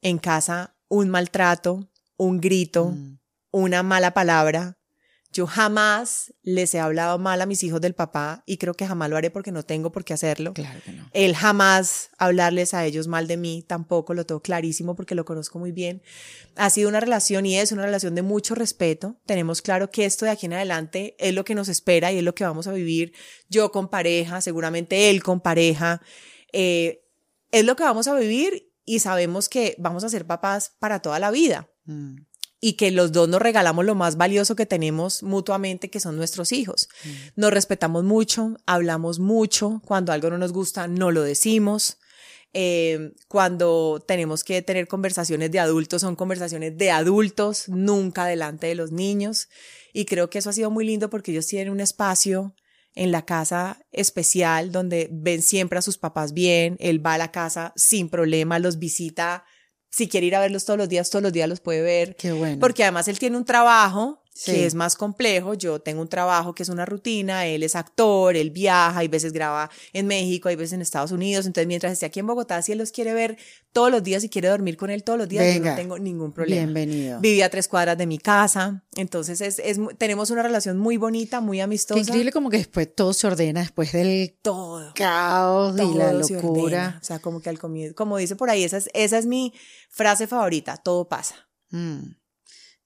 [0.00, 3.18] en casa un maltrato, un grito, mm.
[3.50, 4.78] una mala palabra,
[5.32, 9.08] yo jamás les he hablado mal a mis hijos del papá y creo que jamás
[9.08, 10.52] lo haré porque no tengo por qué hacerlo.
[10.52, 11.08] Claro que no.
[11.14, 15.58] Él jamás hablarles a ellos mal de mí, tampoco lo tengo clarísimo porque lo conozco
[15.58, 16.02] muy bien.
[16.56, 19.16] Ha sido una relación y es una relación de mucho respeto.
[19.24, 22.24] Tenemos claro que esto de aquí en adelante es lo que nos espera y es
[22.24, 23.14] lo que vamos a vivir
[23.48, 26.02] yo con pareja, seguramente él con pareja.
[26.52, 27.06] Eh,
[27.50, 31.18] es lo que vamos a vivir y sabemos que vamos a ser papás para toda
[31.18, 31.70] la vida.
[31.84, 32.16] Mm
[32.64, 36.52] y que los dos nos regalamos lo más valioso que tenemos mutuamente, que son nuestros
[36.52, 36.88] hijos.
[37.04, 37.08] Mm.
[37.34, 41.98] Nos respetamos mucho, hablamos mucho, cuando algo no nos gusta, no lo decimos.
[42.52, 48.76] Eh, cuando tenemos que tener conversaciones de adultos, son conversaciones de adultos, nunca delante de
[48.76, 49.48] los niños.
[49.92, 52.54] Y creo que eso ha sido muy lindo porque ellos tienen un espacio
[52.94, 57.32] en la casa especial donde ven siempre a sus papás bien, él va a la
[57.32, 59.44] casa sin problema, los visita
[59.92, 62.16] si quiere ir a verlos todos los días, todos los días los puede ver.
[62.16, 62.58] Qué bueno.
[62.58, 65.54] Porque además él tiene un trabajo que es más complejo.
[65.54, 69.32] Yo tengo un trabajo que es una rutina, él es actor, él viaja, hay veces
[69.32, 72.72] graba en México, hay veces en Estados Unidos, entonces mientras esté aquí en Bogotá, si
[72.72, 73.36] él los quiere ver
[73.72, 76.32] todos los días y quiere dormir con él todos los días, yo no tengo ningún
[76.32, 76.62] problema.
[76.62, 77.20] Bienvenido.
[77.20, 81.40] Vive a tres cuadras de mi casa, entonces es, es, tenemos una relación muy bonita,
[81.40, 82.00] muy amistosa.
[82.00, 86.98] Qué increíble como que después todo se ordena, después del todo, caos y la locura.
[87.00, 89.52] O sea, como que al comienzo, como dice por ahí, esa es, esa es mi
[89.90, 91.48] frase favorita, todo pasa.
[91.70, 92.21] Mm.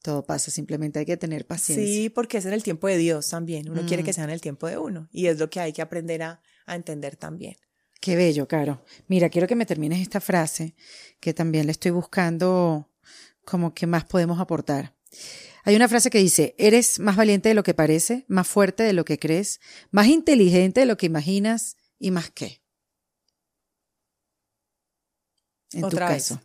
[0.07, 1.85] Todo pasa, simplemente hay que tener paciencia.
[1.85, 3.69] Sí, porque es en el tiempo de Dios también.
[3.69, 4.15] Uno quiere que mm.
[4.15, 5.09] sea en el tiempo de uno.
[5.11, 7.57] Y es lo que hay que aprender a, entender también.
[8.01, 8.85] Qué bello, Caro.
[9.09, 10.77] Mira, quiero que me termines esta frase,
[11.19, 12.89] que también le estoy buscando
[13.45, 14.95] como que más podemos aportar.
[15.65, 18.93] Hay una frase que dice, eres más valiente de lo que parece, más fuerte de
[18.93, 19.59] lo que crees,
[19.91, 22.63] más inteligente de lo que imaginas y más qué.
[25.73, 26.41] En tu caso.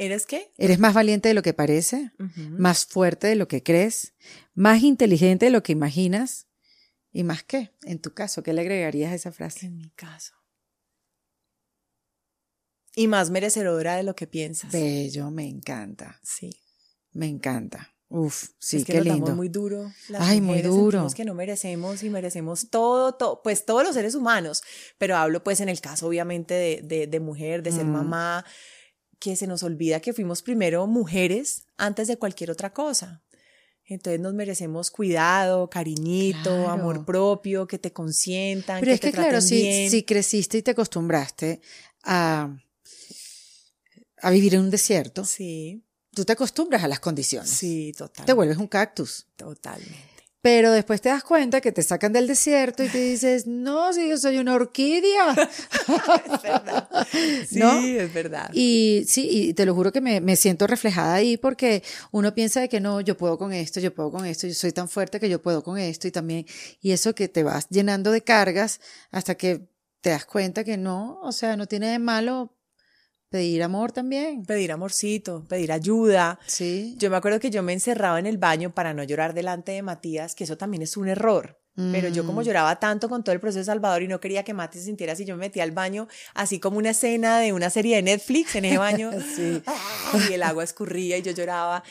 [0.00, 0.50] ¿Eres qué?
[0.56, 4.14] Eres más valiente de lo que parece, más fuerte de lo que crees,
[4.54, 6.46] más inteligente de lo que imaginas
[7.12, 7.74] y más qué.
[7.82, 9.66] En tu caso, ¿qué le agregarías a esa frase?
[9.66, 10.32] En mi caso.
[12.96, 14.72] Y más merecedora de lo que piensas.
[14.72, 16.18] Bello, me encanta.
[16.22, 16.50] Sí.
[17.12, 17.94] Me encanta.
[18.08, 19.36] Uf, sí, es que qué lindo.
[19.36, 19.92] muy duro.
[20.18, 21.06] Ay, muy duro.
[21.14, 24.62] que no merecemos y merecemos todo, todo, pues todos los seres humanos.
[24.96, 27.92] Pero hablo pues en el caso obviamente de, de, mujer, de ser mm.
[27.92, 28.46] mamá,
[29.20, 33.22] que se nos olvida que fuimos primero mujeres antes de cualquier otra cosa.
[33.84, 38.80] Entonces nos merecemos cuidado, cariñito, amor propio, que te consientan.
[38.80, 41.60] Pero es que claro, si, si, creciste y te acostumbraste
[42.04, 42.56] a,
[44.18, 45.82] a vivir en un desierto, sí.
[46.14, 47.50] tú te acostumbras a las condiciones.
[47.50, 48.26] Sí, total.
[48.26, 49.26] Te vuelves un cactus.
[49.36, 50.09] Totalmente.
[50.42, 54.08] Pero después te das cuenta que te sacan del desierto y te dices, no, si
[54.08, 55.32] yo soy una orquídea.
[56.24, 56.88] es verdad.
[57.50, 58.50] Sí, es verdad.
[58.52, 61.82] Y sí, y te lo juro que me, me, siento reflejada ahí porque
[62.12, 64.72] uno piensa de que no, yo puedo con esto, yo puedo con esto, yo soy
[64.72, 66.46] tan fuerte que yo puedo con esto y también,
[66.80, 68.80] y eso que te vas llenando de cargas
[69.10, 69.68] hasta que
[70.00, 72.54] te das cuenta que no, o sea, no tiene de malo
[73.30, 74.44] Pedir amor también.
[74.44, 76.40] Pedir amorcito, pedir ayuda.
[76.46, 76.96] Sí.
[76.98, 79.82] Yo me acuerdo que yo me encerraba en el baño para no llorar delante de
[79.82, 81.56] Matías, que eso también es un error.
[81.92, 82.44] Pero yo como mm.
[82.44, 85.14] lloraba tanto con todo el proceso de Salvador y no quería que Mati se sintiera
[85.14, 88.54] así, yo me metía al baño así como una escena de una serie de Netflix
[88.56, 89.10] en ese baño.
[89.36, 89.62] sí.
[90.28, 91.82] Y el agua escurría y yo lloraba.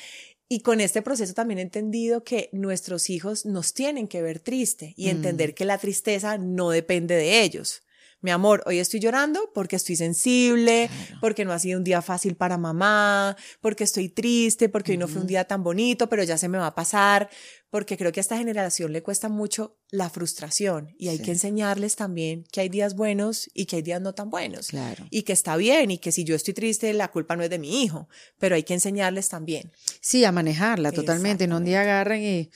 [0.48, 4.94] Y con este proceso también he entendido que nuestros hijos nos tienen que ver triste
[4.96, 5.10] y mm.
[5.10, 7.82] entender que la tristeza no depende de ellos
[8.22, 10.90] mi amor, hoy estoy llorando porque estoy sensible,
[11.22, 15.08] porque no ha sido un día fácil para mamá, porque estoy triste, porque hoy no
[15.08, 17.30] fue un día tan bonito, pero ya se me va a pasar,
[17.70, 21.96] porque creo que a esta generación le cuesta mucho la frustración y hay que enseñarles
[21.96, 24.68] también que hay días buenos y que hay días no tan buenos.
[24.68, 25.06] Claro.
[25.10, 27.60] Y que está bien y que si yo estoy triste, la culpa no es de
[27.60, 29.72] mi hijo, pero hay que enseñarles también.
[30.02, 32.50] Sí, a manejarla totalmente, no un día agarren y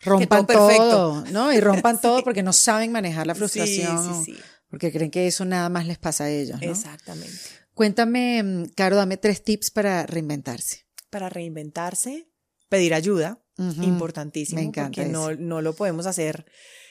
[0.00, 1.52] rompan todo, ¿no?
[1.52, 4.24] Y rompan todo porque no saben manejar la frustración.
[4.24, 6.60] Sí, sí, sí porque creen que eso nada más les pasa a ellos.
[6.60, 6.70] ¿no?
[6.70, 7.38] Exactamente.
[7.74, 10.86] Cuéntame, mm, Caro, dame tres tips para reinventarse.
[11.10, 12.28] Para reinventarse,
[12.68, 16.46] pedir ayuda, importantísimo, Me encanta porque no, no, lo podemos hacer,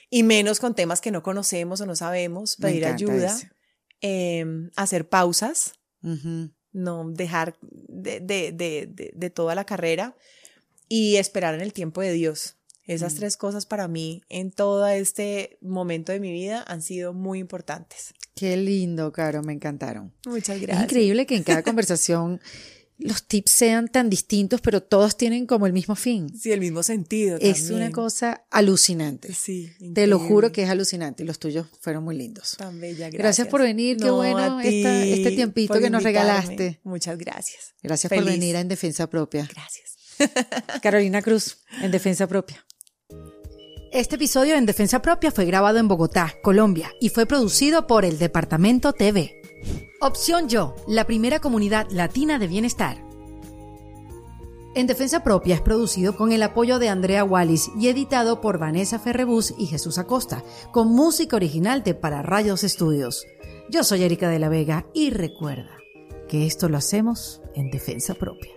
[0.09, 3.37] y menos con temas que no conocemos o no sabemos, pedir ayuda,
[4.01, 5.73] em, hacer pausas,
[6.73, 10.17] no dejar de, de, de, de toda la carrera
[10.89, 12.56] y esperar en el tiempo de Dios.
[12.87, 13.17] Esas mm.
[13.17, 18.13] tres cosas para mí en todo este momento de mi vida han sido muy importantes.
[18.35, 20.13] Qué lindo, Caro, me encantaron.
[20.25, 20.77] Muchas gracias.
[20.77, 22.39] Es increíble que en cada conversación
[22.97, 26.29] los tips sean tan distintos, pero todos tienen como el mismo fin.
[26.37, 27.37] Sí, el mismo sentido.
[27.39, 29.33] Es una cosa alucinante.
[29.33, 29.71] Sí.
[29.93, 32.55] Te lo juro que es alucinante y los tuyos fueron muy lindos.
[32.57, 33.21] Tan bella, gracias.
[33.21, 36.79] Gracias por venir, qué bueno este tiempito que nos regalaste.
[36.83, 37.73] Muchas gracias.
[37.83, 39.47] Gracias por venir a En Defensa Propia.
[39.51, 39.97] Gracias.
[40.81, 42.66] Carolina Cruz, En Defensa Propia.
[43.97, 48.19] Este episodio en Defensa Propia fue grabado en Bogotá, Colombia, y fue producido por el
[48.19, 49.41] Departamento TV.
[49.99, 53.03] Opción Yo, la primera comunidad latina de bienestar.
[54.75, 58.99] En Defensa Propia es producido con el apoyo de Andrea Wallis y editado por Vanessa
[58.99, 63.25] Ferrebus y Jesús Acosta, con música original de Para Rayos Estudios.
[63.71, 65.75] Yo soy Erika de la Vega y recuerda
[66.29, 68.56] que esto lo hacemos en Defensa Propia.